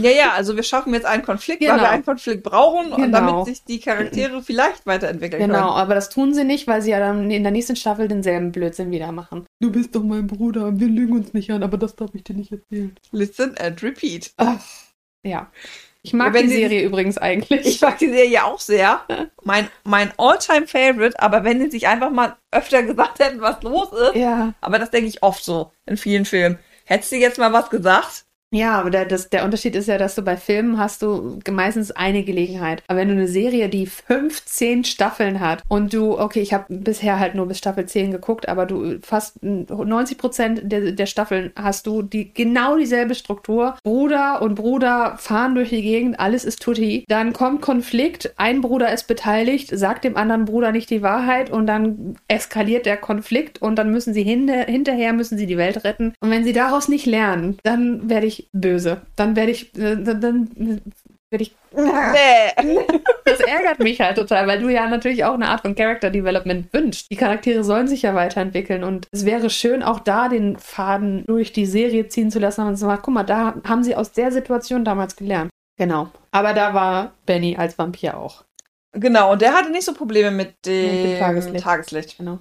Ja, 0.00 0.10
ja, 0.10 0.32
also 0.32 0.56
wir 0.56 0.62
schaffen 0.62 0.94
jetzt 0.94 1.04
einen 1.04 1.22
Konflikt, 1.22 1.60
weil 1.60 1.68
Genau. 1.72 1.82
wir 1.82 1.90
einen 1.90 2.04
Konflikt 2.06 2.42
brauchen 2.42 2.90
und 2.92 3.02
Genau. 3.02 3.18
damit 3.18 3.44
sich 3.46 3.62
die 3.64 3.80
Charaktere 3.80 4.42
vielleicht 4.42 4.86
weiterentwickeln 4.86 5.42
Genau, 5.42 5.58
können. 5.58 5.68
aber 5.76 5.94
das 5.94 6.08
tun 6.08 6.32
sie 6.32 6.44
nicht, 6.44 6.66
weil 6.66 6.80
sie 6.80 6.90
ja 6.92 6.98
dann 7.00 7.30
in 7.30 7.42
der 7.42 7.52
nächsten 7.52 7.76
Staffel 7.76 8.08
denselben 8.08 8.50
Blödsinn 8.50 8.90
wieder 8.90 9.12
machen. 9.12 9.44
Du 9.60 9.70
bist 9.70 9.94
doch 9.94 10.02
mein 10.02 10.26
Bruder, 10.26 10.78
wir 10.80 10.88
lügen 10.88 11.12
uns 11.18 11.34
nicht 11.34 11.50
an, 11.50 11.62
aber 11.62 11.76
das 11.76 11.96
darf 11.96 12.14
ich 12.14 12.24
dir 12.24 12.34
nicht 12.34 12.50
erzählen. 12.50 12.94
Listen 13.10 13.54
and 13.58 13.82
repeat. 13.82 14.32
Ja. 15.24 15.52
Ich 16.04 16.12
mag 16.12 16.34
Ja, 16.34 16.42
die 16.42 16.48
sie- 16.48 16.56
Serie 16.56 16.82
übrigens 16.82 17.16
eigentlich. 17.18 17.64
Ich 17.66 17.80
mag 17.80 17.96
die 17.98 18.08
Serie 18.10 18.44
auch 18.44 18.58
sehr. 18.60 19.02
Mein, 19.44 19.68
mein 19.84 20.12
All-Time-Favorite, 20.18 21.20
aber 21.20 21.44
wenn 21.44 21.60
die 21.62 21.70
sich 21.70 21.86
einfach 21.86 22.10
mal 22.10 22.36
öfter 22.50 22.82
gesagt 22.82 23.18
hätten, 23.20 23.40
was 23.40 23.62
los 23.62 23.88
ist. 23.92 24.16
ja. 24.16 24.52
Aber 24.60 24.78
das 24.78 24.90
denke 24.90 25.08
ich 25.08 25.22
oft 25.22 25.44
so 25.44 25.72
in 25.86 25.96
vielen 25.96 26.24
Filmen. 26.24 26.58
Hättest 26.84 27.12
du 27.12 27.16
jetzt 27.16 27.38
mal 27.38 27.52
was 27.52 27.70
gesagt? 27.70 28.24
Ja, 28.54 28.78
aber 28.78 28.90
der, 28.90 29.06
das, 29.06 29.30
der 29.30 29.44
Unterschied 29.44 29.74
ist 29.74 29.88
ja, 29.88 29.96
dass 29.96 30.14
du 30.14 30.20
bei 30.20 30.36
Filmen 30.36 30.78
hast 30.78 31.00
du 31.00 31.38
meistens 31.50 31.90
eine 31.90 32.22
Gelegenheit. 32.22 32.82
Aber 32.86 32.98
wenn 32.98 33.08
du 33.08 33.14
eine 33.14 33.26
Serie, 33.26 33.70
die 33.70 33.86
15 33.86 34.84
Staffeln 34.84 35.40
hat 35.40 35.62
und 35.68 35.94
du, 35.94 36.18
okay, 36.18 36.40
ich 36.40 36.52
habe 36.52 36.66
bisher 36.68 37.18
halt 37.18 37.34
nur 37.34 37.46
bis 37.46 37.58
Staffel 37.58 37.86
10 37.86 38.10
geguckt, 38.10 38.48
aber 38.48 38.66
du 38.66 38.98
fast 39.00 39.42
90 39.42 40.18
Prozent 40.18 40.60
der, 40.64 40.92
der 40.92 41.06
Staffeln 41.06 41.52
hast 41.56 41.86
du 41.86 42.02
die 42.02 42.34
genau 42.34 42.76
dieselbe 42.76 43.14
Struktur. 43.14 43.78
Bruder 43.84 44.42
und 44.42 44.56
Bruder 44.56 45.16
fahren 45.16 45.54
durch 45.54 45.70
die 45.70 45.82
Gegend, 45.82 46.20
alles 46.20 46.44
ist 46.44 46.60
tutti. 46.60 47.06
Dann 47.08 47.32
kommt 47.32 47.62
Konflikt, 47.62 48.34
ein 48.36 48.60
Bruder 48.60 48.92
ist 48.92 49.08
beteiligt, 49.08 49.70
sagt 49.72 50.04
dem 50.04 50.18
anderen 50.18 50.44
Bruder 50.44 50.72
nicht 50.72 50.90
die 50.90 51.00
Wahrheit 51.00 51.48
und 51.48 51.66
dann 51.66 52.16
eskaliert 52.28 52.84
der 52.84 52.98
Konflikt 52.98 53.62
und 53.62 53.76
dann 53.76 53.90
müssen 53.90 54.12
sie 54.12 54.22
hinter, 54.22 54.64
hinterher 54.64 55.14
müssen 55.14 55.38
sie 55.38 55.46
die 55.46 55.56
Welt 55.56 55.84
retten. 55.84 56.12
Und 56.20 56.30
wenn 56.30 56.44
sie 56.44 56.52
daraus 56.52 56.88
nicht 56.88 57.06
lernen, 57.06 57.56
dann 57.62 58.10
werde 58.10 58.26
ich 58.26 58.41
böse. 58.52 59.02
Dann 59.16 59.36
werde 59.36 59.52
ich, 59.52 59.76
äh, 59.76 59.96
dann, 59.96 60.20
dann 60.20 60.82
werde 61.30 61.42
ich. 61.42 61.54
Das 63.24 63.40
ärgert 63.40 63.78
mich 63.78 64.00
halt 64.00 64.16
total, 64.16 64.46
weil 64.46 64.60
du 64.60 64.68
ja 64.68 64.86
natürlich 64.88 65.24
auch 65.24 65.34
eine 65.34 65.48
Art 65.48 65.62
von 65.62 65.74
Character 65.74 66.10
Development 66.10 66.72
wünschst. 66.72 67.10
Die 67.10 67.16
Charaktere 67.16 67.64
sollen 67.64 67.88
sich 67.88 68.02
ja 68.02 68.14
weiterentwickeln 68.14 68.84
und 68.84 69.08
es 69.10 69.24
wäre 69.24 69.48
schön, 69.48 69.82
auch 69.82 70.00
da 70.00 70.28
den 70.28 70.58
Faden 70.58 71.24
durch 71.26 71.52
die 71.52 71.66
Serie 71.66 72.08
ziehen 72.08 72.30
zu 72.30 72.38
lassen 72.38 72.66
und 72.66 72.76
zu 72.76 72.84
sagen, 72.84 73.00
guck 73.02 73.14
mal, 73.14 73.22
da 73.22 73.54
haben 73.64 73.82
sie 73.82 73.96
aus 73.96 74.12
der 74.12 74.30
Situation 74.32 74.84
damals 74.84 75.16
gelernt. 75.16 75.50
Genau. 75.78 76.08
Aber 76.30 76.52
da 76.52 76.74
war 76.74 77.12
Benny 77.24 77.56
als 77.56 77.78
Vampir 77.78 78.18
auch. 78.18 78.44
Genau, 78.94 79.32
und 79.32 79.40
der 79.40 79.54
hatte 79.54 79.70
nicht 79.70 79.84
so 79.84 79.94
Probleme 79.94 80.30
mit 80.30 80.66
dem, 80.66 80.94
Mit 80.94 81.12
dem 81.12 81.18
Tageslicht. 81.18 81.64
Tageslicht. 81.64 82.18
Genau. 82.18 82.40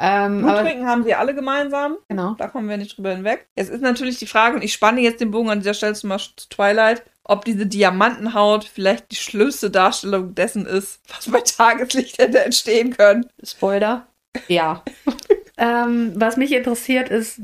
Ähm, 0.00 0.42
Bluttrinken 0.42 0.86
haben 0.86 1.02
sie 1.02 1.14
alle 1.14 1.34
gemeinsam. 1.34 1.96
genau. 2.08 2.34
Da 2.38 2.48
kommen 2.48 2.68
wir 2.68 2.76
nicht 2.76 2.96
drüber 2.96 3.10
hinweg. 3.10 3.48
Es 3.56 3.68
ist 3.68 3.82
natürlich 3.82 4.18
die 4.18 4.26
Frage, 4.26 4.56
und 4.56 4.62
ich 4.62 4.72
spanne 4.72 5.00
jetzt 5.00 5.20
den 5.20 5.30
Bogen 5.30 5.50
an 5.50 5.60
dieser 5.60 5.74
Stelle 5.74 5.94
zum 5.94 6.10
Beispiel 6.10 6.36
zu 6.36 6.48
Twilight, 6.48 7.02
ob 7.24 7.44
diese 7.44 7.66
Diamantenhaut 7.66 8.64
vielleicht 8.64 9.10
die 9.10 9.16
schlimmste 9.16 9.70
Darstellung 9.70 10.34
dessen 10.34 10.66
ist, 10.66 11.00
was 11.14 11.30
bei 11.30 11.40
Tageslicht 11.40 12.18
hätte 12.18 12.44
entstehen 12.44 12.96
können. 12.96 13.26
Spoiler. 13.42 14.06
Ja. 14.46 14.82
ähm, 15.58 16.12
was 16.14 16.36
mich 16.36 16.52
interessiert, 16.52 17.10
ist 17.10 17.40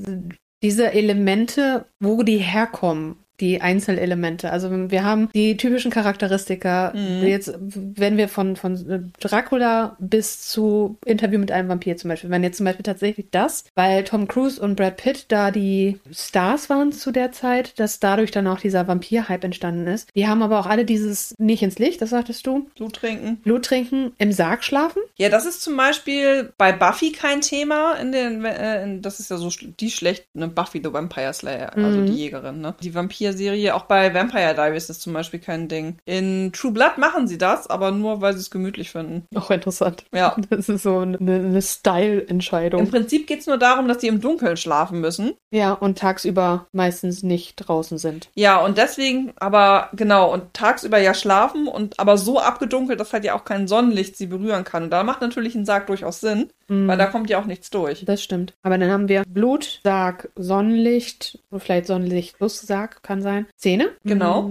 diese 0.62 0.92
Elemente, 0.92 1.86
wo 2.00 2.22
die 2.22 2.38
herkommen. 2.38 3.16
Die 3.40 3.60
Einzelelemente. 3.60 4.50
Also 4.50 4.70
wir 4.90 5.04
haben 5.04 5.28
die 5.34 5.56
typischen 5.56 5.90
Charakteristika. 5.90 6.92
Mhm. 6.94 7.26
Jetzt, 7.26 7.54
wenn 7.60 8.16
wir 8.16 8.28
von, 8.28 8.56
von 8.56 9.12
Dracula 9.20 9.96
bis 9.98 10.40
zu 10.48 10.98
Interview 11.04 11.38
mit 11.38 11.50
einem 11.50 11.68
Vampir 11.68 11.96
zum 11.96 12.08
Beispiel, 12.10 12.30
wenn 12.30 12.42
jetzt 12.44 12.58
zum 12.58 12.66
Beispiel 12.66 12.84
tatsächlich 12.84 13.26
das, 13.30 13.64
weil 13.74 14.04
Tom 14.04 14.28
Cruise 14.28 14.60
und 14.60 14.76
Brad 14.76 14.96
Pitt 14.98 15.26
da 15.28 15.50
die 15.50 15.98
Stars 16.12 16.70
waren 16.70 16.92
zu 16.92 17.10
der 17.10 17.32
Zeit, 17.32 17.78
dass 17.78 18.00
dadurch 18.00 18.30
dann 18.30 18.46
auch 18.46 18.60
dieser 18.60 18.86
Vampir-Hype 18.86 19.44
entstanden 19.44 19.86
ist. 19.86 20.08
Die 20.14 20.26
haben 20.28 20.42
aber 20.42 20.60
auch 20.60 20.66
alle 20.66 20.84
dieses 20.84 21.34
nicht 21.38 21.62
ins 21.62 21.78
Licht, 21.78 22.00
das 22.02 22.10
sagtest 22.10 22.46
du. 22.46 22.68
Blut 22.76 22.94
trinken. 22.94 23.36
Blut 23.42 23.64
trinken, 23.64 24.12
im 24.18 24.32
Sarg 24.32 24.62
schlafen. 24.64 25.02
Ja, 25.16 25.28
das 25.28 25.46
ist 25.46 25.62
zum 25.62 25.76
Beispiel 25.76 26.52
bei 26.56 26.72
Buffy 26.72 27.12
kein 27.12 27.40
Thema. 27.40 27.94
In 27.94 28.12
den, 28.12 28.44
äh, 28.44 28.82
in, 28.84 29.02
das 29.02 29.20
ist 29.20 29.30
ja 29.30 29.36
so 29.36 29.50
die 29.80 29.90
schlechte 29.90 30.26
ne, 30.34 30.48
Buffy 30.48 30.80
the 30.82 30.92
Vampire 30.92 31.32
Slayer, 31.32 31.74
also 31.76 31.98
Mhm. 31.98 32.06
die 32.06 32.12
Jägerin. 32.14 32.60
Ne? 32.60 32.74
Die 32.82 32.94
Vampir-Serie, 33.24 33.74
auch 33.74 33.84
bei 33.84 34.12
Vampire 34.12 34.54
Diaries 34.54 34.90
ist 34.90 35.02
zum 35.02 35.12
Beispiel 35.12 35.40
kein 35.40 35.68
Ding. 35.68 35.96
In 36.04 36.52
True 36.52 36.72
Blood 36.72 36.98
machen 36.98 37.26
sie 37.26 37.38
das, 37.38 37.68
aber 37.68 37.90
nur, 37.90 38.20
weil 38.20 38.34
sie 38.34 38.40
es 38.40 38.50
gemütlich 38.50 38.90
finden. 38.90 39.26
Auch 39.34 39.50
interessant. 39.50 40.04
Ja. 40.12 40.36
Das 40.50 40.68
ist 40.68 40.82
so 40.82 40.98
eine, 40.98 41.16
eine 41.18 41.36
Im 41.54 41.60
Style-Entscheidung. 41.60 42.88
Prinzip 42.90 43.26
geht's 43.26 43.46
nur 43.46 43.56
darum, 43.56 43.88
dass 43.88 44.00
sie 44.00 44.08
im 44.08 44.20
Dunkeln 44.20 44.56
schlafen 44.56 45.00
müssen. 45.00 45.32
Ja, 45.50 45.72
und 45.72 45.98
tagsüber 45.98 46.66
meistens 46.72 47.22
nicht 47.22 47.56
draußen 47.56 47.98
sind. 47.98 48.28
Ja, 48.34 48.58
und 48.58 48.78
deswegen, 48.78 49.32
aber 49.36 49.88
genau, 49.94 50.32
und 50.32 50.52
tagsüber 50.52 50.98
ja 50.98 51.14
schlafen 51.14 51.66
und 51.66 51.98
aber 51.98 52.18
so 52.18 52.38
abgedunkelt, 52.38 53.00
dass 53.00 53.12
halt 53.12 53.24
ja 53.24 53.34
auch 53.34 53.44
kein 53.44 53.66
Sonnenlicht 53.66 54.16
sie 54.16 54.26
berühren 54.26 54.64
kann. 54.64 54.84
Und 54.84 54.90
da 54.90 55.02
macht 55.02 55.22
natürlich 55.22 55.54
ein 55.54 55.64
Sarg 55.64 55.86
durchaus 55.86 56.20
Sinn, 56.20 56.50
weil 56.68 56.98
da 56.98 57.06
kommt 57.06 57.30
ja 57.30 57.40
auch 57.40 57.46
nichts 57.46 57.70
durch. 57.70 58.04
Das 58.04 58.22
stimmt. 58.22 58.54
Aber 58.62 58.78
dann 58.78 58.90
haben 58.90 59.08
wir 59.08 59.22
Blut, 59.26 59.80
Sarg, 59.82 60.30
Sonnenlicht, 60.36 61.38
vielleicht 61.58 61.86
Sonnenlicht 61.86 62.36
plus 62.36 62.60
Sarg, 62.60 63.02
kann 63.02 63.13
sein. 63.22 63.46
Zähne. 63.56 63.90
Genau. 64.04 64.48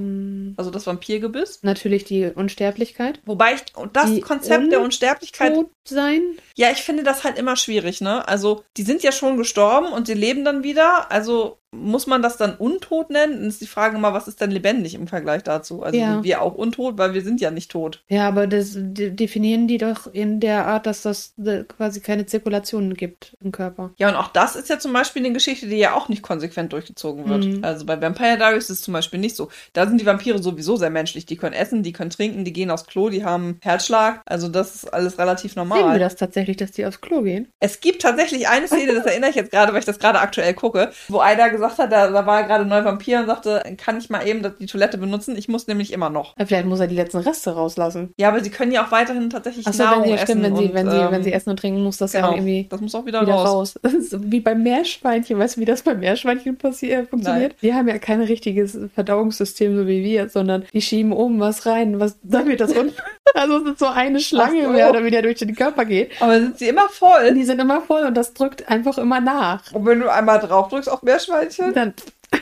Also 0.57 0.71
das 0.71 0.85
Vampirgebiss. 0.87 1.59
Natürlich 1.63 2.03
die 2.05 2.25
Unsterblichkeit. 2.33 3.19
Wobei 3.25 3.53
ich, 3.55 3.61
das 3.93 4.13
Die 4.13 4.21
Konzept 4.21 4.71
der 4.71 4.81
Unsterblichkeit, 4.81 5.53
Tot 5.53 5.69
sein. 5.85 6.21
ja, 6.55 6.69
ich 6.71 6.81
finde 6.81 7.03
das 7.03 7.23
halt 7.23 7.37
immer 7.37 7.55
schwierig, 7.55 8.01
ne? 8.01 8.27
Also, 8.27 8.63
die 8.77 8.83
sind 8.83 9.03
ja 9.03 9.11
schon 9.11 9.37
gestorben 9.37 9.87
und 9.91 10.07
sie 10.07 10.13
leben 10.13 10.45
dann 10.45 10.63
wieder. 10.63 11.11
Also, 11.11 11.57
muss 11.75 12.05
man 12.05 12.21
das 12.21 12.37
dann 12.37 12.55
untot 12.55 13.09
nennen? 13.09 13.33
Dann 13.39 13.47
ist 13.47 13.59
die 13.59 13.65
Frage 13.67 13.97
mal, 13.97 14.13
was 14.13 14.27
ist 14.27 14.39
denn 14.39 14.51
lebendig 14.51 14.93
im 14.93 15.07
Vergleich 15.07 15.41
dazu? 15.43 15.81
Also, 15.81 15.97
Ja. 15.97 16.13
sind 16.13 16.23
wir 16.23 16.41
auch 16.43 16.53
untot, 16.53 16.99
weil 16.99 17.15
wir 17.15 17.23
sind 17.23 17.41
ja 17.41 17.49
nicht 17.49 17.71
tot. 17.71 18.03
Ja, 18.09 18.27
aber 18.27 18.45
das 18.45 18.73
de- 18.75 19.09
definieren 19.09 19.67
die 19.67 19.79
doch 19.79 20.05
in 20.05 20.39
der 20.39 20.67
Art, 20.67 20.85
dass 20.85 21.01
das 21.01 21.33
äh, 21.43 21.63
quasi 21.63 21.99
keine 21.99 22.27
Zirkulationen 22.27 22.93
gibt 22.93 23.35
im 23.43 23.51
Körper. 23.51 23.91
Ja, 23.97 24.09
und 24.09 24.15
auch 24.15 24.27
das 24.27 24.55
ist 24.55 24.69
ja 24.69 24.77
zum 24.77 24.93
Beispiel 24.93 25.25
eine 25.25 25.33
Geschichte, 25.33 25.65
die 25.67 25.77
ja 25.77 25.95
auch 25.95 26.09
nicht 26.09 26.21
konsequent 26.21 26.71
durchgezogen 26.73 27.27
wird. 27.27 27.45
Mhm. 27.45 27.63
Also 27.63 27.85
bei 27.87 27.99
Vampire 27.99 28.37
Diaries 28.37 28.65
ist 28.65 28.69
es 28.77 28.81
zum 28.81 28.93
Beispiel 28.93 29.19
nicht 29.19 29.35
so. 29.35 29.49
Da 29.73 29.87
sind 29.87 29.99
die 29.99 30.05
Vampire 30.05 30.41
sowieso 30.43 30.75
sehr 30.75 30.89
menschlich. 30.89 31.25
Die 31.25 31.37
können 31.37 31.53
essen, 31.53 31.83
die 31.83 31.93
können 31.93 32.09
trinken, 32.11 32.45
die 32.45 32.53
gehen 32.53 32.69
aufs 32.69 32.85
Klo, 32.85 33.09
die 33.09 33.25
haben 33.25 33.57
Herzschlag. 33.61 34.21
Also 34.25 34.47
das 34.47 34.75
ist 34.75 34.93
alles 34.93 35.17
relativ 35.17 35.53
Sehen 35.53 35.67
wir 35.67 35.75
normal. 35.77 35.99
das 35.99 36.15
tatsächlich, 36.15 36.57
dass 36.57 36.71
die 36.71 36.85
aufs 36.85 37.01
Klo 37.01 37.21
gehen? 37.21 37.47
Es 37.59 37.81
gibt 37.81 38.01
tatsächlich 38.01 38.47
eine 38.47 38.67
Szene, 38.67 38.93
das 38.93 39.05
erinnere 39.05 39.29
ich 39.31 39.35
jetzt 39.35 39.51
gerade, 39.51 39.71
weil 39.73 39.79
ich 39.79 39.85
das 39.85 39.99
gerade 39.99 40.19
aktuell 40.19 40.53
gucke, 40.53 40.91
wo 41.07 41.19
einer 41.19 41.49
gesagt 41.49 41.77
hat, 41.79 41.91
da, 41.91 42.11
da 42.11 42.25
war 42.25 42.41
er 42.41 42.47
gerade 42.47 42.65
neu 42.65 42.83
Vampir 42.83 43.19
und 43.19 43.25
sagte, 43.27 43.63
kann 43.77 43.97
ich 43.97 44.09
mal 44.09 44.27
eben 44.27 44.43
die 44.59 44.65
Toilette 44.65 44.97
benutzen? 44.97 45.35
Ich 45.37 45.47
muss 45.47 45.67
nämlich 45.67 45.93
immer 45.93 46.09
noch. 46.09 46.37
Äh, 46.37 46.45
Vielleicht 46.45 46.65
muss 46.67 46.79
er 46.79 46.87
die 46.87 46.95
letzten 46.95 47.17
Reste 47.17 47.51
rauslassen. 47.51 48.13
Ja, 48.17 48.29
aber 48.29 48.43
sie 48.43 48.49
können 48.49 48.71
ja 48.71 48.85
auch 48.85 48.91
weiterhin 48.91 49.29
tatsächlich 49.29 49.65
Achso, 49.65 49.83
Nahrung 49.83 50.03
wenn 50.03 50.09
sie, 50.09 50.13
essen. 50.15 50.25
stimmt, 50.25 50.43
wenn 50.43 50.55
sie, 50.55 50.63
und, 50.65 50.73
wenn, 50.73 50.89
sie, 50.89 50.97
ähm, 50.97 51.11
wenn 51.11 51.23
sie 51.23 51.33
essen 51.33 51.49
und 51.49 51.57
trinken, 51.59 51.83
muss 51.83 51.97
das 51.97 52.13
ja 52.13 52.21
genau, 52.21 52.31
auch 52.31 52.35
irgendwie 52.37 52.67
das 52.69 52.81
muss 52.81 52.95
auch 52.95 53.05
wieder, 53.05 53.21
wieder 53.21 53.33
raus. 53.33 53.47
raus. 53.47 53.79
Das 53.81 53.93
ist 53.93 54.09
so 54.11 54.19
wie 54.23 54.39
beim 54.39 54.63
Meerschweinchen. 54.63 55.37
Weißt 55.39 55.57
du, 55.57 55.61
wie 55.61 55.65
das 55.65 55.81
beim 55.83 55.99
Meerschweinchen 55.99 56.57
passiert, 56.57 57.09
funktioniert? 57.09 57.55
Die 57.61 57.73
haben 57.73 57.87
ja 57.87 57.97
kein 57.97 58.21
richtiges 58.21 58.77
Verdauungssystem, 58.93 59.75
so 59.75 59.87
wie 59.87 60.03
wir, 60.03 60.29
sondern 60.33 60.65
die 60.73 60.81
schieben 60.81 61.13
oben 61.13 61.39
was 61.39 61.65
rein, 61.65 61.99
was 61.99 62.17
damit 62.23 62.59
das 62.59 62.73
unten. 62.73 62.95
Also 63.35 63.57
es 63.57 63.71
ist 63.71 63.79
so 63.79 63.87
eine 63.87 64.19
Schlange 64.19 64.65
so. 64.65 64.69
mehr 64.69 64.91
oder 64.91 64.99
weniger 64.99 65.23
durch 65.23 65.39
den 65.39 65.55
Körper 65.55 65.85
geht. 65.85 66.11
Aber 66.21 66.39
sind 66.39 66.59
sie 66.59 66.67
immer 66.67 66.87
voll? 66.87 67.33
die 67.33 67.43
sind 67.43 67.59
immer 67.59 67.81
voll 67.81 68.03
und 68.03 68.13
das 68.15 68.35
drückt 68.35 68.69
einfach 68.69 68.99
immer 68.99 69.21
nach. 69.21 69.71
Und 69.71 69.87
wenn 69.87 70.01
du 70.01 70.11
einmal 70.11 70.37
drauf 70.37 70.67
drückst 70.69 70.87
auf 70.87 71.01
Meerschweinchen, 71.01 71.73
Dann. 71.73 71.93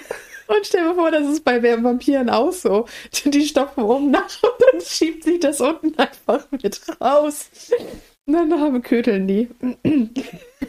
Und 0.48 0.68
stell 0.68 0.84
dir 0.84 0.96
vor, 0.96 1.12
das 1.12 1.30
ist 1.30 1.46
bei 1.46 1.64
Vampiren 1.64 2.30
auch 2.30 2.52
so. 2.52 2.86
Die 3.24 3.46
stopfen 3.46 3.84
oben 3.84 4.12
nach 4.12 4.44
und 4.44 4.52
dann 4.60 4.82
schiebt 4.82 5.24
sich 5.24 5.40
das 5.40 5.62
unten 5.62 5.98
einfach 5.98 6.46
mit 6.52 6.82
raus. 7.00 7.50
Und 8.26 8.34
dann 8.34 8.60
haben 8.60 8.82
Köteln 8.82 9.30
die. 9.30 9.48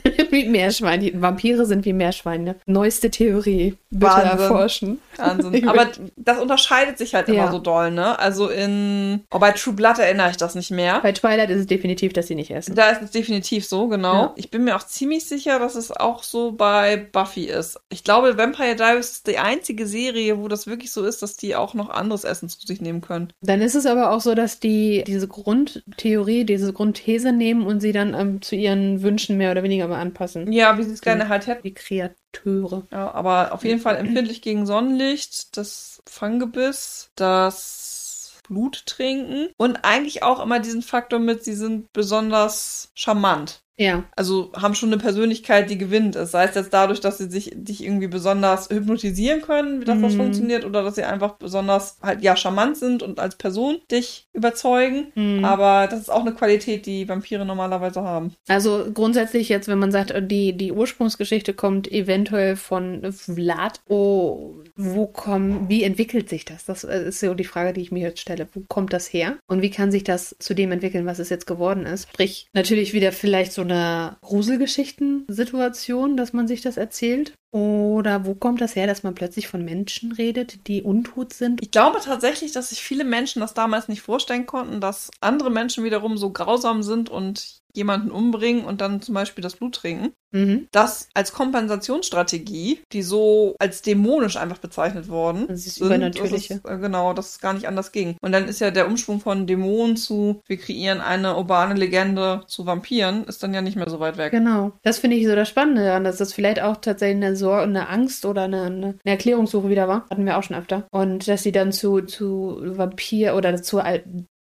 wie 0.30 0.46
Meerschweine. 0.48 1.10
Vampire 1.20 1.66
sind 1.66 1.84
wie 1.84 1.92
Meerschweine. 1.92 2.56
Neueste 2.66 3.10
Theorie. 3.10 3.76
Bitte 3.90 4.06
Wahnsinn. 4.12 4.28
erforschen. 4.38 4.98
Wahnsinn. 5.16 5.68
Aber 5.68 5.88
das 6.16 6.38
unterscheidet 6.38 6.98
sich 6.98 7.14
halt 7.14 7.28
immer 7.28 7.36
Ja. 7.38 7.52
so 7.52 7.58
doll, 7.58 7.90
ne? 7.90 8.18
Also 8.18 8.48
in. 8.48 9.20
Oh, 9.30 9.38
bei 9.38 9.52
True 9.52 9.74
Blood 9.74 9.98
erinnere 9.98 10.30
ich 10.30 10.36
das 10.36 10.54
nicht 10.54 10.70
mehr. 10.70 11.00
Bei 11.02 11.12
Twilight 11.12 11.50
ist 11.50 11.60
es 11.60 11.66
definitiv, 11.66 12.12
dass 12.12 12.26
sie 12.26 12.34
nicht 12.34 12.50
essen. 12.50 12.74
Da 12.74 12.90
ist 12.90 13.02
es 13.02 13.10
definitiv 13.10 13.66
so, 13.66 13.88
genau. 13.88 14.14
Ja. 14.14 14.32
Ich 14.36 14.50
bin 14.50 14.64
mir 14.64 14.76
auch 14.76 14.82
ziemlich 14.86 15.24
sicher, 15.26 15.58
dass 15.58 15.74
es 15.74 15.90
auch 15.92 16.22
so 16.22 16.52
bei 16.52 16.96
Buffy 16.96 17.44
ist. 17.44 17.78
Ich 17.90 18.04
glaube, 18.04 18.38
Vampire 18.38 18.74
Diaries 18.76 19.10
ist 19.12 19.26
die 19.26 19.38
einzige 19.38 19.86
Serie, 19.86 20.38
wo 20.38 20.48
das 20.48 20.66
wirklich 20.66 20.90
so 20.92 21.04
ist, 21.04 21.22
dass 21.22 21.36
die 21.36 21.54
auch 21.56 21.74
noch 21.74 21.90
anderes 21.90 22.24
Essen 22.24 22.48
zu 22.48 22.58
sich 22.66 22.80
nehmen 22.80 23.00
können. 23.00 23.32
Dann 23.40 23.60
ist 23.60 23.74
es 23.74 23.86
aber 23.86 24.10
auch 24.12 24.20
so, 24.20 24.34
dass 24.34 24.60
die 24.60 25.04
diese 25.06 25.28
Grundtheorie, 25.28 26.44
diese 26.44 26.72
Grundthese 26.72 27.32
nehmen 27.32 27.66
und 27.66 27.80
sie 27.80 27.92
dann 27.92 28.14
ähm, 28.14 28.42
zu 28.42 28.56
ihren 28.56 29.02
Wünschen 29.02 29.36
mehr 29.36 29.50
oder 29.50 29.62
weniger 29.62 29.88
mal 29.92 30.00
anpassen. 30.00 30.50
Ja, 30.52 30.78
wie 30.78 30.82
sie 30.82 30.92
es 30.92 31.00
gerne 31.00 31.28
halt 31.28 31.46
hätten. 31.46 31.62
Die 31.62 31.74
Kreateure. 31.74 32.86
Ja, 32.90 33.12
aber 33.12 33.52
auf 33.52 33.64
jeden 33.64 33.80
Fall 33.80 33.96
empfindlich 33.96 34.42
gegen 34.42 34.66
Sonnenlicht, 34.66 35.56
das 35.56 36.02
Fanggebiss, 36.06 37.10
das 37.14 38.40
Blut 38.48 38.84
trinken 38.86 39.50
und 39.56 39.84
eigentlich 39.84 40.22
auch 40.22 40.42
immer 40.42 40.60
diesen 40.60 40.82
Faktor 40.82 41.18
mit, 41.18 41.44
sie 41.44 41.54
sind 41.54 41.92
besonders 41.92 42.90
charmant. 42.94 43.61
Ja. 43.78 44.04
Also 44.16 44.52
haben 44.54 44.74
schon 44.74 44.90
eine 44.92 45.00
Persönlichkeit, 45.00 45.70
die 45.70 45.78
gewinnt 45.78 46.14
ist. 46.14 46.32
Sei 46.32 46.44
es 46.44 46.54
jetzt 46.54 46.72
dadurch, 46.74 47.00
dass 47.00 47.18
sie 47.18 47.30
sich 47.30 47.52
dich 47.54 47.82
irgendwie 47.82 48.06
besonders 48.06 48.68
hypnotisieren 48.68 49.40
können, 49.40 49.80
wie 49.80 49.84
das, 49.84 50.00
das 50.00 50.12
Mhm. 50.12 50.16
funktioniert, 50.18 50.64
oder 50.64 50.82
dass 50.82 50.94
sie 50.94 51.04
einfach 51.04 51.32
besonders 51.36 51.96
halt 52.02 52.22
ja 52.22 52.36
charmant 52.36 52.76
sind 52.76 53.02
und 53.02 53.18
als 53.18 53.36
Person 53.36 53.78
dich 53.90 54.26
überzeugen. 54.34 55.06
Mhm. 55.14 55.44
Aber 55.44 55.86
das 55.88 56.00
ist 56.00 56.10
auch 56.10 56.20
eine 56.20 56.32
Qualität, 56.34 56.84
die 56.86 57.08
Vampire 57.08 57.44
normalerweise 57.44 58.02
haben. 58.02 58.34
Also 58.46 58.84
grundsätzlich 58.92 59.48
jetzt, 59.48 59.68
wenn 59.68 59.78
man 59.78 59.90
sagt, 59.90 60.12
die, 60.30 60.52
die 60.52 60.72
Ursprungsgeschichte 60.72 61.54
kommt 61.54 61.90
eventuell 61.90 62.56
von 62.56 63.10
Vlad, 63.12 63.80
oh, 63.88 64.54
wo 64.76 65.06
kommen, 65.06 65.68
wie 65.68 65.82
entwickelt 65.82 66.28
sich 66.28 66.44
das? 66.44 66.64
Das 66.66 66.84
ist 66.84 67.20
so 67.20 67.34
die 67.34 67.44
Frage, 67.44 67.72
die 67.72 67.80
ich 67.80 67.92
mir 67.92 68.00
jetzt 68.02 68.20
stelle. 68.20 68.48
Wo 68.52 68.62
kommt 68.68 68.92
das 68.92 69.06
her? 69.12 69.36
Und 69.46 69.62
wie 69.62 69.70
kann 69.70 69.90
sich 69.90 70.04
das 70.04 70.36
zu 70.38 70.54
dem 70.54 70.72
entwickeln, 70.72 71.06
was 71.06 71.18
es 71.18 71.30
jetzt 71.30 71.46
geworden 71.46 71.86
ist? 71.86 72.08
Sprich, 72.10 72.48
natürlich 72.52 72.92
wieder 72.92 73.12
vielleicht 73.12 73.52
so 73.52 73.61
eine 73.62 74.16
Gruselgeschichten-Situation, 74.22 76.16
dass 76.16 76.32
man 76.32 76.46
sich 76.48 76.60
das 76.60 76.76
erzählt. 76.76 77.34
Oder 77.52 78.24
wo 78.24 78.34
kommt 78.34 78.62
das 78.62 78.74
her, 78.74 78.86
dass 78.86 79.02
man 79.02 79.14
plötzlich 79.14 79.46
von 79.46 79.62
Menschen 79.62 80.12
redet, 80.12 80.66
die 80.66 80.82
untot 80.82 81.34
sind? 81.34 81.62
Ich 81.62 81.70
glaube 81.70 81.98
tatsächlich, 82.02 82.52
dass 82.52 82.70
sich 82.70 82.82
viele 82.82 83.04
Menschen 83.04 83.40
das 83.40 83.52
damals 83.52 83.88
nicht 83.88 84.00
vorstellen 84.00 84.46
konnten, 84.46 84.80
dass 84.80 85.10
andere 85.20 85.50
Menschen 85.50 85.84
wiederum 85.84 86.16
so 86.16 86.30
grausam 86.30 86.82
sind 86.82 87.10
und 87.10 87.62
jemanden 87.74 88.10
umbringen 88.10 88.64
und 88.64 88.80
dann 88.80 89.00
zum 89.00 89.14
Beispiel 89.14 89.42
das 89.42 89.56
Blut 89.56 89.74
trinken. 89.74 90.12
Mhm. 90.32 90.68
Das 90.72 91.08
als 91.14 91.32
Kompensationsstrategie, 91.32 92.80
die 92.92 93.02
so 93.02 93.54
als 93.58 93.82
dämonisch 93.82 94.36
einfach 94.36 94.58
bezeichnet 94.58 95.08
worden. 95.08 95.46
Das 95.48 95.66
ist 95.66 95.76
sind, 95.76 95.86
Übernatürliche. 95.86 96.60
Das 96.62 96.72
ist, 96.72 96.78
äh, 96.78 96.78
genau, 96.78 97.12
dass 97.12 97.30
es 97.30 97.40
gar 97.40 97.52
nicht 97.52 97.68
anders 97.68 97.92
ging. 97.92 98.16
Und 98.20 98.32
dann 98.32 98.48
ist 98.48 98.60
ja 98.60 98.70
der 98.70 98.86
Umschwung 98.86 99.20
von 99.20 99.46
Dämonen 99.46 99.96
zu, 99.96 100.40
wir 100.46 100.56
kreieren 100.56 101.00
eine 101.00 101.36
urbane 101.36 101.74
Legende 101.74 102.42
zu 102.46 102.66
Vampiren, 102.66 103.24
ist 103.24 103.42
dann 103.42 103.54
ja 103.54 103.62
nicht 103.62 103.76
mehr 103.76 103.88
so 103.88 104.00
weit 104.00 104.16
weg. 104.16 104.32
Genau. 104.32 104.72
Das 104.82 104.98
finde 104.98 105.16
ich 105.16 105.26
so 105.26 105.34
das 105.34 105.48
Spannende 105.48 105.84
daran, 105.84 106.04
dass 106.04 106.16
das 106.16 106.32
vielleicht 106.32 106.62
auch 106.62 106.78
tatsächlich 106.78 107.24
eine 107.24 107.36
Sorge, 107.42 107.64
eine 107.64 107.88
Angst 107.88 108.24
oder 108.24 108.42
eine, 108.42 108.62
eine, 108.62 108.98
Erklärungssuche 109.04 109.68
wieder 109.68 109.88
war. 109.88 110.06
Hatten 110.10 110.24
wir 110.26 110.38
auch 110.38 110.42
schon 110.42 110.56
öfter. 110.56 110.86
Und 110.90 111.28
dass 111.28 111.42
sie 111.42 111.52
dann 111.52 111.72
zu, 111.72 112.00
zu 112.02 112.60
Vampir 112.62 113.36
oder 113.36 113.62
zu 113.62 113.80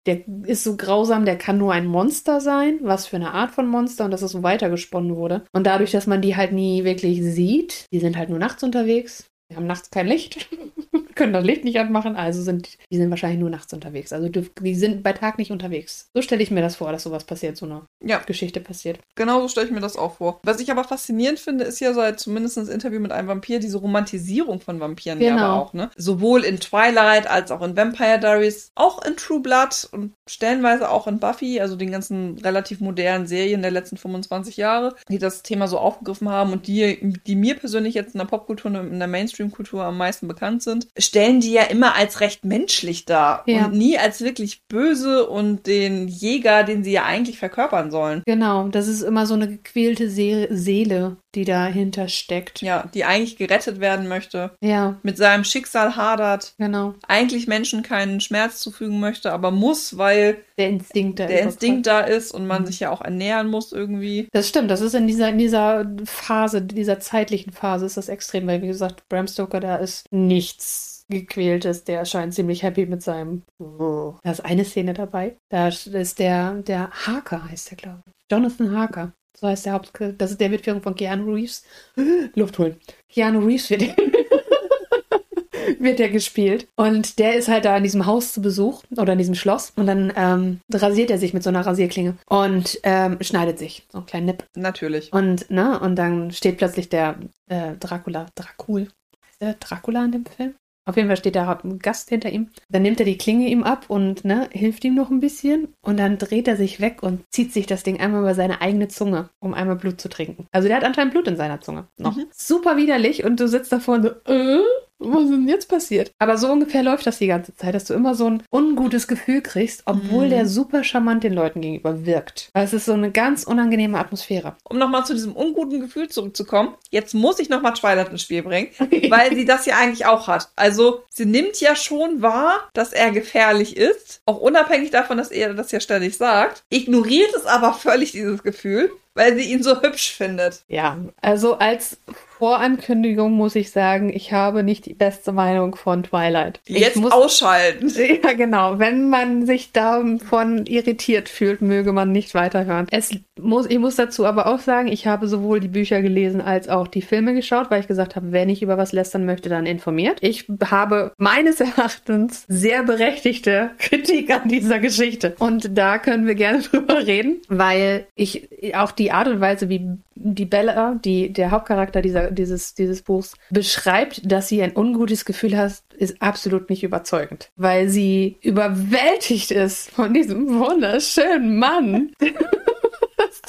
der 0.05 0.21
ist 0.43 0.63
so 0.63 0.75
grausam, 0.77 1.25
der 1.25 1.37
kann 1.37 1.57
nur 1.57 1.73
ein 1.73 1.85
Monster 1.85 2.41
sein. 2.41 2.79
Was 2.81 3.05
für 3.05 3.17
eine 3.17 3.33
Art 3.33 3.51
von 3.51 3.67
Monster 3.67 4.05
und 4.05 4.11
dass 4.11 4.21
es 4.21 4.31
so 4.31 4.43
weitergesponnen 4.43 5.15
wurde. 5.15 5.43
Und 5.51 5.67
dadurch, 5.67 5.91
dass 5.91 6.07
man 6.07 6.21
die 6.21 6.35
halt 6.35 6.51
nie 6.51 6.83
wirklich 6.83 7.21
sieht, 7.21 7.85
die 7.91 7.99
sind 7.99 8.17
halt 8.17 8.29
nur 8.29 8.39
nachts 8.39 8.63
unterwegs. 8.63 9.29
Die 9.51 9.55
haben 9.55 9.67
nachts 9.67 9.89
kein 9.89 10.07
Licht, 10.07 10.47
können 11.19 11.33
das 11.33 11.45
Licht 11.45 11.63
nicht 11.63 11.77
anmachen, 11.79 12.15
also 12.15 12.41
sind 12.41 12.77
die 12.91 12.97
sind 12.97 13.11
wahrscheinlich 13.11 13.39
nur 13.39 13.51
nachts 13.51 13.71
unterwegs. 13.73 14.11
Also 14.11 14.27
die, 14.29 14.73
sind 14.75 15.03
bei 15.03 15.13
Tag 15.13 15.37
nicht 15.37 15.51
unterwegs. 15.51 16.09
So 16.15 16.23
stelle 16.23 16.41
ich 16.41 16.49
mir 16.49 16.61
das 16.61 16.77
vor, 16.77 16.91
dass 16.91 17.03
sowas 17.03 17.25
passiert, 17.25 17.57
so 17.57 17.65
eine 17.67 17.83
Ja. 18.03 18.17
Geschichte 18.25 18.59
passiert. 18.59 18.99
Genau 19.15 19.41
so 19.41 19.47
stelle 19.49 19.67
ich 19.67 19.71
mir 19.73 19.81
das 19.81 19.95
auch 19.97 20.15
vor. 20.15 20.39
Was 20.43 20.59
ich 20.59 20.71
aber 20.71 20.83
faszinierend 20.83 21.37
finde, 21.39 21.65
ist 21.65 21.79
ja 21.79 21.93
seit 21.93 22.19
zumindest 22.19 22.57
das 22.57 22.69
Interview 22.69 22.99
mit 22.99 23.11
einem 23.11 23.27
Vampir 23.27 23.59
diese 23.59 23.77
Romantisierung 23.77 24.61
von 24.61 24.79
Vampiren 24.79 25.21
ja 25.21 25.35
Genau. 25.35 25.43
aber 25.45 25.61
auch, 25.61 25.73
ne? 25.73 25.91
Sowohl 25.95 26.43
in 26.43 26.59
Twilight 26.59 27.27
als 27.29 27.51
auch 27.51 27.61
in 27.61 27.75
Vampire 27.77 28.19
Diaries, 28.19 28.71
auch 28.75 29.03
in 29.05 29.15
True 29.17 29.41
Blood 29.41 29.89
und 29.91 30.13
stellenweise 30.27 30.89
auch 30.89 31.05
in 31.07 31.19
Buffy, 31.19 31.59
also 31.59 31.75
den 31.75 31.91
ganzen 31.91 32.37
relativ 32.39 32.79
modernen 32.79 33.27
Serien 33.27 33.61
der 33.61 33.71
letzten 33.71 33.97
25 33.97 34.57
Jahre, 34.57 34.95
die 35.09 35.17
das 35.19 35.43
Thema 35.43 35.67
so 35.67 35.77
aufgegriffen 35.77 36.29
haben 36.29 36.53
und 36.53 36.67
die, 36.67 37.13
die 37.27 37.35
mir 37.35 37.55
persönlich 37.55 37.93
jetzt 37.93 38.13
in 38.15 38.19
der 38.19 38.25
Popkultur 38.25 38.71
und 38.71 38.75
in 38.91 38.99
der 38.99 39.07
Mainstream-Kultur 39.07 39.83
am 39.83 39.97
meisten 39.97 40.27
bekannt 40.27 40.63
sind, 40.63 40.87
stellen 41.09 41.39
die 41.41 41.51
ja 41.51 41.63
immer 41.63 41.95
als 41.95 42.21
recht 42.21 42.45
menschlich 42.45 43.05
dar 43.05 43.43
Ja. 43.47 43.65
und 43.65 43.73
nie 43.73 43.97
als 43.97 44.21
wirklich 44.21 44.61
böse 44.67 45.27
und 45.29 45.67
den 45.67 46.07
Jäger, 46.07 46.63
den 46.63 46.83
sie 46.83 46.91
ja 46.91 47.03
eigentlich 47.05 47.37
verkörpern 47.39 47.91
sollen. 47.91 48.23
Genau, 48.25 48.67
das 48.69 48.87
ist 48.87 49.01
immer 49.01 49.25
so 49.25 49.33
eine 49.33 49.47
gequälte 49.47 50.09
See 50.09 50.47
Seele, 50.51 51.17
die 51.35 51.45
dahinter 51.45 52.07
steckt. 52.07 52.61
Ja, 52.61 52.89
die 52.93 53.03
eigentlich 53.05 53.37
gerettet 53.37 53.79
werden 53.79 54.07
möchte, 54.07 54.51
Ja, 54.61 54.97
mit 55.03 55.17
seinem 55.17 55.43
Schicksal 55.43 55.95
hadert, 55.95 56.53
genau. 56.57 56.93
eigentlich 57.07 57.47
Menschen 57.47 57.83
keinen 57.83 58.21
Schmerz 58.21 58.59
zufügen 58.59 58.99
möchte, 58.99 59.31
aber 59.33 59.51
muss, 59.51 59.97
weil 59.97 60.37
Der 60.57 60.69
Instinkt 60.69 61.19
da 61.19 61.25
der 61.25 61.39
ist. 61.41 61.45
Instinkt 61.45 61.87
da 61.87 62.01
ist 62.01 62.31
und 62.33 62.45
man 62.47 62.61
Mhm. 62.63 62.65
sich 62.67 62.79
ja 62.81 62.91
auch 62.91 63.01
ernähren 63.01 63.47
muss 63.47 63.71
irgendwie. 63.71 64.27
Das 64.31 64.47
stimmt, 64.47 64.69
das 64.71 64.81
ist 64.81 64.93
in 64.95 65.07
dieser, 65.07 65.29
in 65.29 65.37
dieser 65.37 65.85
Phase, 66.05 66.61
dieser 66.61 66.99
zeitlichen 66.99 67.51
Phase 67.51 67.85
ist 67.85 67.97
das 67.97 68.09
extrem, 68.09 68.45
weil 68.47 68.61
wie 68.61 68.67
gesagt, 68.67 69.07
Bram 69.09 69.27
Stoker, 69.27 69.59
da 69.59 69.75
ist 69.77 70.05
nichts 70.11 70.98
gequältes, 71.09 71.83
der 71.83 72.05
scheint 72.05 72.33
ziemlich 72.33 72.63
happy 72.63 72.85
mit 72.85 73.01
seinem. 73.01 73.43
Da 73.59 74.31
ist 74.31 74.45
eine 74.45 74.63
Szene 74.63 74.93
dabei. 74.93 75.37
Da 75.49 75.67
ist 75.67 76.19
der, 76.19 76.53
der 76.53 76.91
Harker 76.91 77.49
heißt 77.49 77.71
der, 77.71 77.77
glaube 77.77 78.03
ich. 78.05 78.13
Jonathan 78.31 78.75
Harker. 78.77 79.13
So 79.37 79.47
heißt 79.47 79.65
der 79.65 79.73
Haupt, 79.73 79.91
das 80.17 80.31
ist 80.31 80.41
der 80.41 80.51
wird 80.51 80.65
von 80.65 80.95
Keanu 80.95 81.33
Reeves. 81.33 81.63
Luft 82.35 82.59
holen. 82.59 82.77
Keanu 83.09 83.39
Reeves 83.39 83.69
wird, 83.69 83.81
wird 85.79 85.99
der 85.99 86.09
gespielt. 86.09 86.67
Und 86.75 87.19
der 87.19 87.35
ist 87.35 87.47
halt 87.47 87.65
da 87.65 87.77
in 87.77 87.83
diesem 87.83 88.05
Haus 88.05 88.33
zu 88.33 88.41
Besuch 88.41 88.83
oder 88.97 89.13
in 89.13 89.19
diesem 89.19 89.35
Schloss. 89.35 89.71
Und 89.75 89.87
dann 89.87 90.11
ähm, 90.15 90.59
rasiert 90.73 91.09
er 91.09 91.17
sich 91.17 91.33
mit 91.33 91.43
so 91.43 91.49
einer 91.49 91.65
Rasierklinge 91.65 92.17
und 92.27 92.79
ähm, 92.83 93.17
schneidet 93.21 93.59
sich. 93.59 93.87
So 93.91 93.99
einen 93.99 94.07
kleinen 94.07 94.25
Nipp. 94.25 94.45
Natürlich. 94.55 95.13
Und, 95.13 95.49
ne, 95.49 95.79
und 95.79 95.95
dann 95.95 96.31
steht 96.31 96.57
plötzlich 96.57 96.89
der 96.89 97.17
äh, 97.47 97.75
Dracula, 97.79 98.27
Dracul. 98.35 98.89
Heißt 99.25 99.41
der 99.41 99.53
Dracula 99.53 100.03
in 100.03 100.11
dem 100.11 100.25
Film? 100.25 100.55
Auf 100.89 100.95
jeden 100.97 101.07
Fall 101.07 101.17
steht 101.17 101.35
da 101.35 101.59
ein 101.63 101.77
Gast 101.77 102.09
hinter 102.09 102.31
ihm. 102.31 102.49
Dann 102.67 102.81
nimmt 102.81 102.99
er 102.99 103.05
die 103.05 103.19
Klinge 103.19 103.47
ihm 103.47 103.61
ab 103.61 103.85
und 103.89 104.25
ne, 104.25 104.49
hilft 104.51 104.83
ihm 104.83 104.95
noch 104.95 105.11
ein 105.11 105.19
bisschen. 105.19 105.75
Und 105.83 105.99
dann 105.99 106.17
dreht 106.17 106.47
er 106.47 106.57
sich 106.57 106.81
weg 106.81 107.03
und 107.03 107.21
zieht 107.29 107.53
sich 107.53 107.67
das 107.67 107.83
Ding 107.83 107.99
einmal 107.99 108.21
über 108.21 108.33
seine 108.33 108.59
eigene 108.59 108.87
Zunge, 108.87 109.29
um 109.37 109.53
einmal 109.53 109.75
Blut 109.75 110.01
zu 110.01 110.09
trinken. 110.09 110.47
Also 110.51 110.67
der 110.67 110.77
hat 110.77 110.83
anscheinend 110.83 111.13
Blut 111.13 111.27
in 111.27 111.35
seiner 111.35 111.61
Zunge. 111.61 111.85
Noch. 111.97 112.15
Mhm. 112.15 112.25
Super 112.31 112.75
widerlich 112.75 113.23
und 113.23 113.39
du 113.39 113.47
sitzt 113.47 113.71
davor 113.71 113.97
und 113.97 114.01
so, 114.01 114.09
äh? 114.33 114.63
Was 114.99 115.23
ist 115.23 115.31
denn 115.31 115.47
jetzt 115.47 115.69
passiert? 115.69 116.11
Aber 116.19 116.37
so 116.37 116.51
ungefähr 116.51 116.83
läuft 116.83 117.07
das 117.07 117.17
die 117.19 117.27
ganze 117.27 117.55
Zeit, 117.55 117.73
dass 117.73 117.85
du 117.85 117.93
immer 117.93 118.15
so 118.15 118.29
ein 118.29 118.43
ungutes 118.51 119.07
Gefühl 119.07 119.41
kriegst, 119.41 119.83
obwohl 119.85 120.25
Mhm. 120.25 120.29
der 120.29 120.45
super 120.45 120.83
charmant 120.83 121.23
den 121.23 121.33
Leuten 121.33 121.61
gegenüber 121.61 122.05
wirkt. 122.05 122.49
Weil 122.53 122.65
es 122.65 122.73
ist 122.73 122.85
so 122.85 122.93
eine 122.93 123.09
ganz 123.11 123.43
unangenehme 123.45 123.97
Atmosphäre. 123.97 124.55
Um 124.65 124.77
nochmal 124.77 125.05
zu 125.05 125.13
diesem 125.13 125.33
unguten 125.35 125.79
Gefühl 125.79 126.09
zurückzukommen, 126.09 126.73
jetzt 126.89 127.13
muss 127.13 127.39
ich 127.39 127.49
nochmal 127.49 127.73
Twilight 127.73 128.09
ins 128.09 128.23
Spiel 128.23 128.43
bringen, 128.43 128.69
weil 129.09 129.33
sie 129.35 129.45
das 129.45 129.65
ja 129.65 129.77
eigentlich 129.77 130.05
auch 130.05 130.27
hat. 130.27 130.49
Also, 130.55 131.03
sie 131.09 131.25
nimmt 131.25 131.59
ja 131.61 131.75
schon 131.75 132.21
wahr, 132.21 132.69
dass 132.73 132.91
er 132.91 133.11
gefährlich 133.11 133.77
ist, 133.77 134.21
auch 134.25 134.39
unabhängig 134.39 134.91
davon, 134.91 135.17
dass 135.17 135.31
er 135.31 135.53
das 135.53 135.71
ja 135.71 135.79
ständig 135.79 136.17
sagt, 136.17 136.63
ignoriert 136.69 137.33
es 137.35 137.45
aber 137.45 137.73
völlig, 137.73 138.11
dieses 138.11 138.43
Gefühl, 138.43 138.91
weil 139.15 139.35
sie 139.37 139.51
ihn 139.51 139.63
so 139.63 139.81
hübsch 139.81 140.11
findet. 140.13 140.63
Ja, 140.67 140.97
also 141.21 141.55
als 141.55 141.97
Vorankündigung 142.39 143.33
muss 143.33 143.55
ich 143.55 143.71
sagen, 143.71 144.11
ich 144.13 144.31
habe 144.31 144.63
nicht 144.63 144.85
die 144.85 144.93
beste 144.93 145.33
Meinung 145.33 145.75
von 145.75 146.03
Twilight. 146.03 146.61
Jetzt 146.65 146.95
muss, 146.95 147.11
ausschalten. 147.11 147.89
Ja, 148.23 148.33
genau. 148.33 148.79
Wenn 148.79 149.09
man 149.09 149.45
sich 149.45 149.71
davon 149.71 150.65
irritiert 150.65 151.29
fühlt, 151.29 151.61
möge 151.61 151.91
man 151.91 152.11
nicht 152.11 152.33
weiterhören. 152.33 152.87
Es 152.91 153.11
muss, 153.39 153.65
ich 153.67 153.77
muss 153.77 153.95
dazu 153.95 154.25
aber 154.25 154.47
auch 154.47 154.59
sagen, 154.59 154.87
ich 154.87 155.05
habe 155.05 155.27
sowohl 155.27 155.59
die 155.59 155.67
Bücher 155.67 156.01
gelesen 156.01 156.41
als 156.41 156.69
auch 156.69 156.87
die 156.87 157.01
Filme 157.01 157.33
geschaut, 157.33 157.69
weil 157.69 157.81
ich 157.81 157.87
gesagt 157.87 158.15
habe, 158.15 158.31
wenn 158.31 158.49
ich 158.49 158.61
über 158.61 158.77
was 158.77 158.93
lästern 158.93 159.25
möchte, 159.25 159.49
dann 159.49 159.65
informiert. 159.65 160.17
Ich 160.21 160.45
habe 160.69 161.11
meines 161.17 161.59
Erachtens 161.59 162.45
sehr 162.47 162.83
berechtigte 162.83 163.71
Kritik 163.79 164.31
an 164.31 164.47
dieser 164.47 164.79
Geschichte. 164.79 165.35
Und 165.39 165.77
da 165.77 165.97
können 165.97 166.25
wir 166.25 166.35
gerne 166.35 166.59
drüber 166.63 167.05
reden, 167.05 167.41
weil 167.49 168.07
ich 168.15 168.49
auch 168.75 168.91
die 168.91 169.11
Art 169.11 169.27
und 169.27 169.41
Weise, 169.41 169.69
wie 169.69 169.89
die 170.15 170.45
Bella, 170.45 170.99
die, 171.03 171.31
der 171.31 171.51
Hauptcharakter 171.51 172.01
dieser, 172.01 172.28
dieses, 172.31 172.73
dieses 172.73 173.01
Buchs, 173.01 173.33
beschreibt, 173.49 174.21
dass 174.31 174.47
sie 174.47 174.61
ein 174.61 174.75
ungutes 174.75 175.25
Gefühl 175.25 175.57
hat, 175.57 175.81
ist 175.97 176.21
absolut 176.21 176.69
nicht 176.69 176.83
überzeugend. 176.83 177.51
Weil 177.55 177.89
sie 177.89 178.37
überwältigt 178.41 179.51
ist 179.51 179.91
von 179.91 180.13
diesem 180.13 180.59
wunderschönen 180.59 181.57
Mann. 181.57 182.11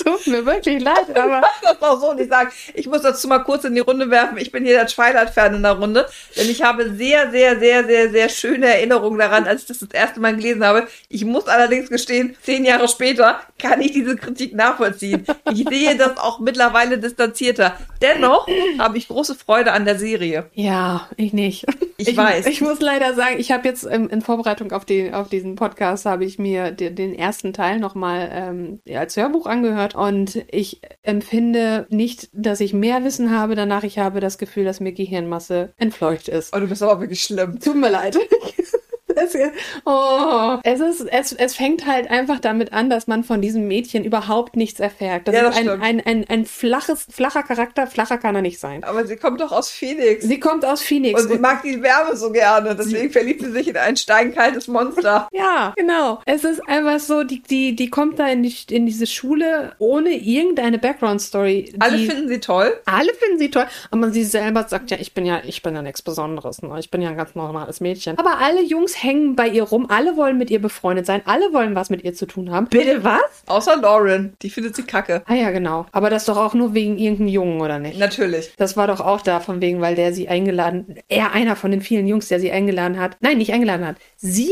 Tut 0.04 0.26
mir 0.26 0.44
wirklich 0.46 0.82
leid, 0.82 1.16
aber 1.16 1.42
das 1.62 1.82
auch 1.82 2.00
so 2.00 2.12
nicht 2.12 2.30
sagen. 2.30 2.50
Ich 2.74 2.86
muss 2.86 3.02
dazu 3.02 3.28
mal 3.28 3.40
kurz 3.40 3.64
in 3.64 3.74
die 3.74 3.80
Runde 3.80 4.10
werfen. 4.10 4.38
Ich 4.38 4.52
bin 4.52 4.64
hier 4.64 4.74
der 4.74 4.86
Twilight-Fan 4.86 5.54
in 5.54 5.62
der 5.62 5.72
Runde, 5.72 6.06
denn 6.36 6.48
ich 6.48 6.62
habe 6.62 6.90
sehr, 6.94 7.30
sehr, 7.30 7.58
sehr, 7.58 7.84
sehr, 7.84 8.10
sehr 8.10 8.28
schöne 8.28 8.66
Erinnerungen 8.66 9.18
daran, 9.18 9.46
als 9.46 9.62
ich 9.62 9.68
das 9.68 9.78
das 9.78 9.90
erste 9.90 10.20
Mal 10.20 10.36
gelesen 10.36 10.64
habe. 10.64 10.86
Ich 11.08 11.24
muss 11.24 11.46
allerdings 11.46 11.88
gestehen, 11.88 12.36
zehn 12.42 12.64
Jahre 12.64 12.88
später 12.88 13.40
kann 13.58 13.80
ich 13.80 13.92
diese 13.92 14.16
Kritik 14.16 14.54
nachvollziehen. 14.54 15.24
Ich 15.52 15.68
sehe 15.68 15.96
das 15.96 16.16
auch 16.16 16.38
mittlerweile 16.40 16.98
distanzierter. 16.98 17.76
Dennoch 18.00 18.46
habe 18.78 18.98
ich 18.98 19.08
große 19.08 19.34
Freude 19.34 19.72
an 19.72 19.84
der 19.84 19.98
Serie. 19.98 20.46
ja, 20.54 21.08
ich 21.16 21.32
nicht. 21.32 21.66
Ich 21.96 22.16
weiß. 22.16 22.46
Ich 22.46 22.60
muss 22.60 22.80
leider 22.80 23.14
sagen, 23.14 23.36
ich 23.38 23.52
habe 23.52 23.68
jetzt 23.68 23.84
ähm, 23.84 24.08
in 24.08 24.22
Vorbereitung 24.22 24.72
auf, 24.72 24.84
die, 24.84 25.12
auf 25.12 25.28
diesen 25.28 25.56
Podcast, 25.56 26.06
habe 26.06 26.24
ich 26.24 26.38
mir 26.38 26.70
den, 26.70 26.94
den 26.96 27.14
ersten 27.14 27.52
Teil 27.52 27.78
nochmal 27.78 28.30
ähm, 28.32 28.80
als 28.96 29.16
Hörbuch 29.16 29.46
angehört 29.46 29.94
und 30.00 30.46
ich 30.50 30.80
empfinde 31.02 31.86
nicht, 31.90 32.30
dass 32.32 32.60
ich 32.60 32.72
mehr 32.72 33.04
Wissen 33.04 33.30
habe 33.30 33.54
danach. 33.54 33.82
Ich 33.82 33.98
habe 33.98 34.20
das 34.20 34.38
Gefühl, 34.38 34.64
dass 34.64 34.80
mir 34.80 34.92
Gehirnmasse 34.92 35.74
entfleucht 35.76 36.28
ist. 36.28 36.56
Oh, 36.56 36.58
du 36.58 36.66
bist 36.66 36.82
aber 36.82 37.00
wirklich 37.00 37.22
schlimm. 37.22 37.60
Tut 37.60 37.76
mir 37.76 37.90
leid. 37.90 38.16
Es, 39.22 39.36
oh, 39.84 40.58
es, 40.62 40.80
ist, 40.80 41.00
es, 41.10 41.32
es 41.32 41.54
fängt 41.56 41.86
halt 41.86 42.10
einfach 42.10 42.40
damit 42.40 42.72
an, 42.72 42.90
dass 42.90 43.06
man 43.06 43.24
von 43.24 43.40
diesem 43.42 43.66
Mädchen 43.68 44.04
überhaupt 44.04 44.56
nichts 44.56 44.80
erfährt. 44.80 45.28
Das 45.28 45.34
Ja, 45.34 45.42
ist 45.42 45.48
das 45.48 45.56
ein, 45.58 45.64
stimmt. 45.64 45.82
ein, 45.84 46.00
ein, 46.06 46.24
ein 46.28 46.44
flaches, 46.46 47.06
flacher 47.10 47.42
Charakter. 47.42 47.86
Flacher 47.86 48.18
kann 48.18 48.34
er 48.34 48.42
nicht 48.42 48.58
sein. 48.60 48.84
Aber 48.84 49.06
sie 49.06 49.16
kommt 49.16 49.40
doch 49.40 49.52
aus 49.52 49.70
Phoenix. 49.70 50.24
Sie 50.24 50.40
kommt 50.40 50.64
aus 50.64 50.82
Phoenix. 50.82 51.22
und 51.22 51.30
sie 51.30 51.38
mag 51.38 51.62
die 51.62 51.82
Wärme 51.82 52.16
so 52.16 52.30
gerne. 52.30 52.74
Deswegen 52.76 53.10
verliebt 53.10 53.42
sie 53.42 53.50
sich 53.52 53.68
in 53.68 53.76
ein 53.76 53.96
steinkaltes 53.96 54.68
Monster. 54.68 55.28
Ja, 55.40 55.72
genau. 55.76 56.20
Es 56.26 56.44
ist 56.44 56.60
einfach 56.68 56.98
so, 57.00 57.22
die, 57.24 57.40
die, 57.42 57.74
die 57.74 57.88
kommt 57.88 58.18
da 58.18 58.26
in, 58.28 58.42
die, 58.42 58.54
in 58.70 58.84
diese 58.86 59.06
Schule 59.06 59.72
ohne 59.78 60.10
irgendeine 60.10 60.78
Background-Story. 60.78 61.74
Alle 61.78 61.98
finden 61.98 62.28
sie 62.28 62.40
toll. 62.40 62.74
alle 62.84 63.12
finden 63.14 63.38
sie 63.38 63.50
toll, 63.50 63.66
aber 63.90 64.10
sie 64.10 64.24
selber 64.24 64.66
sagt 64.68 64.90
ja, 64.90 64.98
ich 65.00 65.14
bin 65.14 65.24
ja, 65.26 65.40
ich 65.44 65.62
bin 65.62 65.74
ja 65.74 65.82
nichts 65.82 66.02
Besonderes, 66.02 66.62
ne? 66.62 66.76
ich 66.78 66.90
bin 66.90 67.00
ja 67.02 67.10
ein 67.10 67.16
ganz 67.16 67.34
normales 67.34 67.80
Mädchen. 67.80 68.18
Aber 68.18 68.38
alle 68.38 68.62
Jungs 68.62 69.02
hängen 69.10 69.34
bei 69.36 69.48
ihr 69.48 69.64
rum, 69.64 69.86
alle 69.90 70.16
wollen 70.16 70.38
mit 70.38 70.50
ihr 70.50 70.60
befreundet 70.62 71.04
sein, 71.06 71.22
alle 71.24 71.52
wollen 71.52 71.74
was 71.74 71.90
mit 71.90 72.04
ihr 72.04 72.14
zu 72.14 72.26
tun 72.26 72.50
haben. 72.50 72.66
Bitte 72.68 73.02
was? 73.02 73.42
Außer 73.46 73.76
Lauren. 73.76 74.34
Die 74.42 74.50
findet 74.50 74.76
sie 74.76 74.84
kacke. 74.84 75.22
Ah 75.26 75.34
ja, 75.34 75.50
genau. 75.50 75.86
Aber 75.92 76.10
das 76.10 76.24
doch 76.24 76.36
auch 76.36 76.54
nur 76.54 76.74
wegen 76.74 76.96
irgendeinem 76.98 77.28
Jungen, 77.28 77.60
oder 77.60 77.78
nicht? 77.78 77.98
Natürlich. 77.98 78.52
Das 78.56 78.76
war 78.76 78.86
doch 78.86 79.00
auch 79.00 79.20
da 79.20 79.40
von 79.40 79.60
wegen, 79.60 79.80
weil 79.80 79.94
der 79.96 80.12
sie 80.12 80.28
eingeladen, 80.28 80.96
er 81.08 81.32
einer 81.32 81.56
von 81.56 81.70
den 81.70 81.80
vielen 81.80 82.06
Jungs, 82.06 82.28
der 82.28 82.38
sie 82.40 82.52
eingeladen 82.52 82.98
hat. 83.00 83.16
Nein, 83.20 83.38
nicht 83.38 83.52
eingeladen 83.52 83.86
hat. 83.86 83.96
Sie 84.16 84.50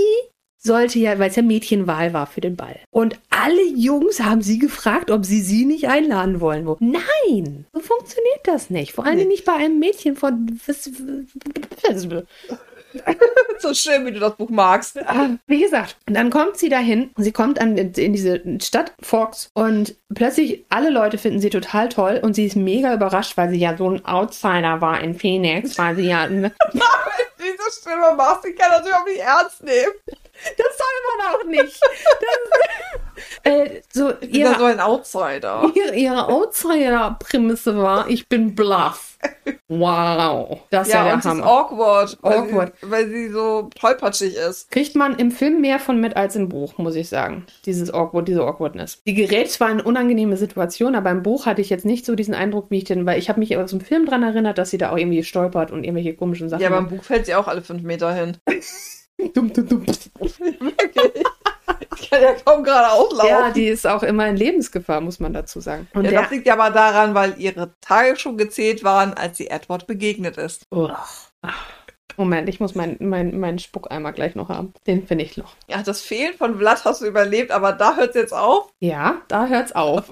sollte 0.60 0.98
ja, 0.98 1.18
weil 1.20 1.30
es 1.30 1.36
ja 1.36 1.42
Mädchenwahl 1.42 2.12
war 2.12 2.26
für 2.26 2.40
den 2.40 2.56
Ball. 2.56 2.76
Und 2.90 3.18
alle 3.30 3.64
Jungs 3.76 4.20
haben 4.20 4.42
sie 4.42 4.58
gefragt, 4.58 5.10
ob 5.12 5.24
sie 5.24 5.40
sie 5.40 5.64
nicht 5.64 5.88
einladen 5.88 6.40
wollen. 6.40 6.66
Wo- 6.66 6.76
Nein, 6.80 7.64
so 7.72 7.78
funktioniert 7.80 8.40
das 8.42 8.68
nicht. 8.68 8.92
Vor 8.92 9.06
allem 9.06 9.18
Nee. 9.18 9.24
nicht 9.26 9.44
bei 9.44 9.52
einem 9.52 9.78
Mädchen 9.78 10.16
von. 10.16 10.58
So 13.60 13.74
schön, 13.74 14.06
wie 14.06 14.12
du 14.12 14.20
das 14.20 14.36
Buch 14.36 14.50
magst. 14.50 14.98
Ah, 15.04 15.30
Wie 15.48 15.60
gesagt, 15.60 15.96
dann 16.06 16.30
kommt 16.30 16.56
sie 16.58 16.68
dahin. 16.68 17.10
Sie 17.16 17.32
kommt 17.32 17.60
an, 17.60 17.76
in 17.76 18.12
diese 18.12 18.40
Stadt 18.62 18.92
Fox 19.02 19.50
und 19.52 19.96
plötzlich 20.14 20.64
alle 20.68 20.90
Leute 20.90 21.18
finden 21.18 21.40
sie 21.40 21.50
total 21.50 21.88
toll 21.88 22.20
und 22.22 22.34
sie 22.34 22.46
ist 22.46 22.54
mega 22.54 22.94
überrascht, 22.94 23.36
weil 23.36 23.50
sie 23.50 23.58
ja 23.58 23.76
so 23.76 23.90
ein 23.90 24.04
Outsider 24.04 24.80
war 24.80 25.00
in 25.00 25.18
Phoenix, 25.18 25.76
weil 25.76 25.96
sie 25.96 26.06
ja 26.06 26.28
ne, 26.28 26.52
Diese 26.72 27.80
Stimme 27.80 28.14
machst, 28.16 28.44
die 28.44 28.52
kann 28.52 28.70
das 28.70 28.86
überhaupt 28.86 29.08
nicht 29.08 29.20
ernst 29.20 29.64
nehmen. 29.64 29.92
Das 30.56 30.78
soll 30.78 31.16
man 31.18 31.34
auch 31.34 31.44
nicht. 31.44 31.80
Das, 31.82 33.00
äh, 33.44 33.80
so 33.92 34.08
da 34.12 34.16
so 34.20 34.26
ihre, 34.26 34.66
ein 34.66 34.80
Outsider. 34.80 35.70
ihre, 35.74 35.94
ihre 35.94 36.28
Outsider-Prämisse 36.28 37.76
war, 37.78 38.08
ich 38.08 38.28
bin 38.28 38.54
bluff. 38.54 39.16
Wow. 39.70 40.60
Das 40.70 40.86
ist 40.88 40.94
ja, 40.94 41.00
Ja, 41.00 41.12
der 41.12 41.12
sie 41.14 41.18
ist 41.28 41.34
Hammer. 41.34 41.46
awkward. 41.46 42.18
Weil 42.22 42.38
Awkward. 42.38 42.72
Sie, 42.80 42.90
weil 42.90 43.08
sie 43.08 43.28
so 43.28 43.68
tollpatschig 43.78 44.34
ist. 44.36 44.70
Kriegt 44.70 44.94
man 44.94 45.16
im 45.18 45.30
Film 45.30 45.60
mehr 45.60 45.78
von 45.78 46.00
mit 46.00 46.16
als 46.16 46.36
im 46.36 46.48
Buch, 46.48 46.78
muss 46.78 46.94
ich 46.94 47.08
sagen. 47.10 47.44
Dieses 47.66 47.92
Awkward, 47.92 48.28
diese 48.28 48.42
Awkwardness. 48.44 49.02
Die 49.06 49.12
gerät 49.14 49.50
zwar 49.50 49.70
in 49.70 49.80
unangenehme 49.80 50.36
Situationen, 50.38 50.94
aber 50.94 51.10
im 51.10 51.22
Buch 51.22 51.44
hatte 51.44 51.60
ich 51.60 51.68
jetzt 51.68 51.84
nicht 51.84 52.06
so 52.06 52.14
diesen 52.14 52.32
Eindruck, 52.34 52.70
wie 52.70 52.78
ich 52.78 52.84
den, 52.84 53.04
weil 53.04 53.18
ich 53.18 53.28
habe 53.28 53.40
mich 53.40 53.54
aus 53.58 53.70
dem 53.70 53.80
Film 53.80 54.06
dran 54.06 54.22
erinnert, 54.22 54.56
dass 54.56 54.70
sie 54.70 54.78
da 54.78 54.90
auch 54.90 54.96
irgendwie 54.96 55.22
stolpert 55.22 55.70
und 55.70 55.84
irgendwelche 55.84 56.14
komischen 56.14 56.48
Sachen 56.48 56.62
Ja, 56.62 56.68
aber 56.68 56.78
im. 56.78 56.88
Buch 56.88 57.02
fällt 57.04 57.26
sie 57.26 57.34
auch 57.34 57.48
alle 57.48 57.60
fünf 57.62 57.82
Meter 57.82 58.14
hin. 58.14 58.38
Dumm, 59.34 59.52
dumm, 59.52 59.66
dumm. 59.68 59.86
Wirklich. 59.86 61.24
Ich 62.00 62.10
kann 62.10 62.22
ja 62.22 62.34
kaum 62.34 62.62
geradeaus 62.62 63.12
laufen. 63.12 63.28
Ja, 63.28 63.50
die 63.50 63.66
ist 63.66 63.86
auch 63.86 64.02
immer 64.02 64.26
in 64.28 64.36
Lebensgefahr, 64.36 65.00
muss 65.00 65.20
man 65.20 65.32
dazu 65.32 65.60
sagen. 65.60 65.88
Und 65.94 66.04
ja, 66.04 66.10
der, 66.10 66.22
das 66.22 66.30
liegt 66.30 66.46
ja 66.46 66.54
aber 66.54 66.70
daran, 66.70 67.14
weil 67.14 67.34
ihre 67.38 67.74
Tage 67.80 68.16
schon 68.16 68.36
gezählt 68.36 68.84
waren, 68.84 69.14
als 69.14 69.36
sie 69.36 69.48
Edward 69.48 69.86
begegnet 69.86 70.36
ist. 70.36 70.66
Uch. 70.70 70.90
Moment, 72.16 72.48
ich 72.48 72.60
muss 72.60 72.74
meinen 72.74 72.96
mein, 73.00 73.38
mein 73.38 73.58
Spuckeimer 73.58 74.12
gleich 74.12 74.34
noch 74.34 74.48
haben. 74.48 74.72
Den 74.86 75.06
finde 75.06 75.24
ich 75.24 75.36
noch. 75.36 75.54
Ja, 75.68 75.82
das 75.82 76.00
Fehlen 76.00 76.34
von 76.34 76.58
Vlad 76.58 76.84
hast 76.84 77.02
du 77.02 77.06
überlebt, 77.06 77.50
aber 77.50 77.72
da 77.72 77.96
hört 77.96 78.10
es 78.10 78.16
jetzt 78.16 78.34
auf. 78.34 78.72
Ja, 78.80 79.22
da 79.28 79.46
hört's 79.46 79.72
auf. 79.72 80.10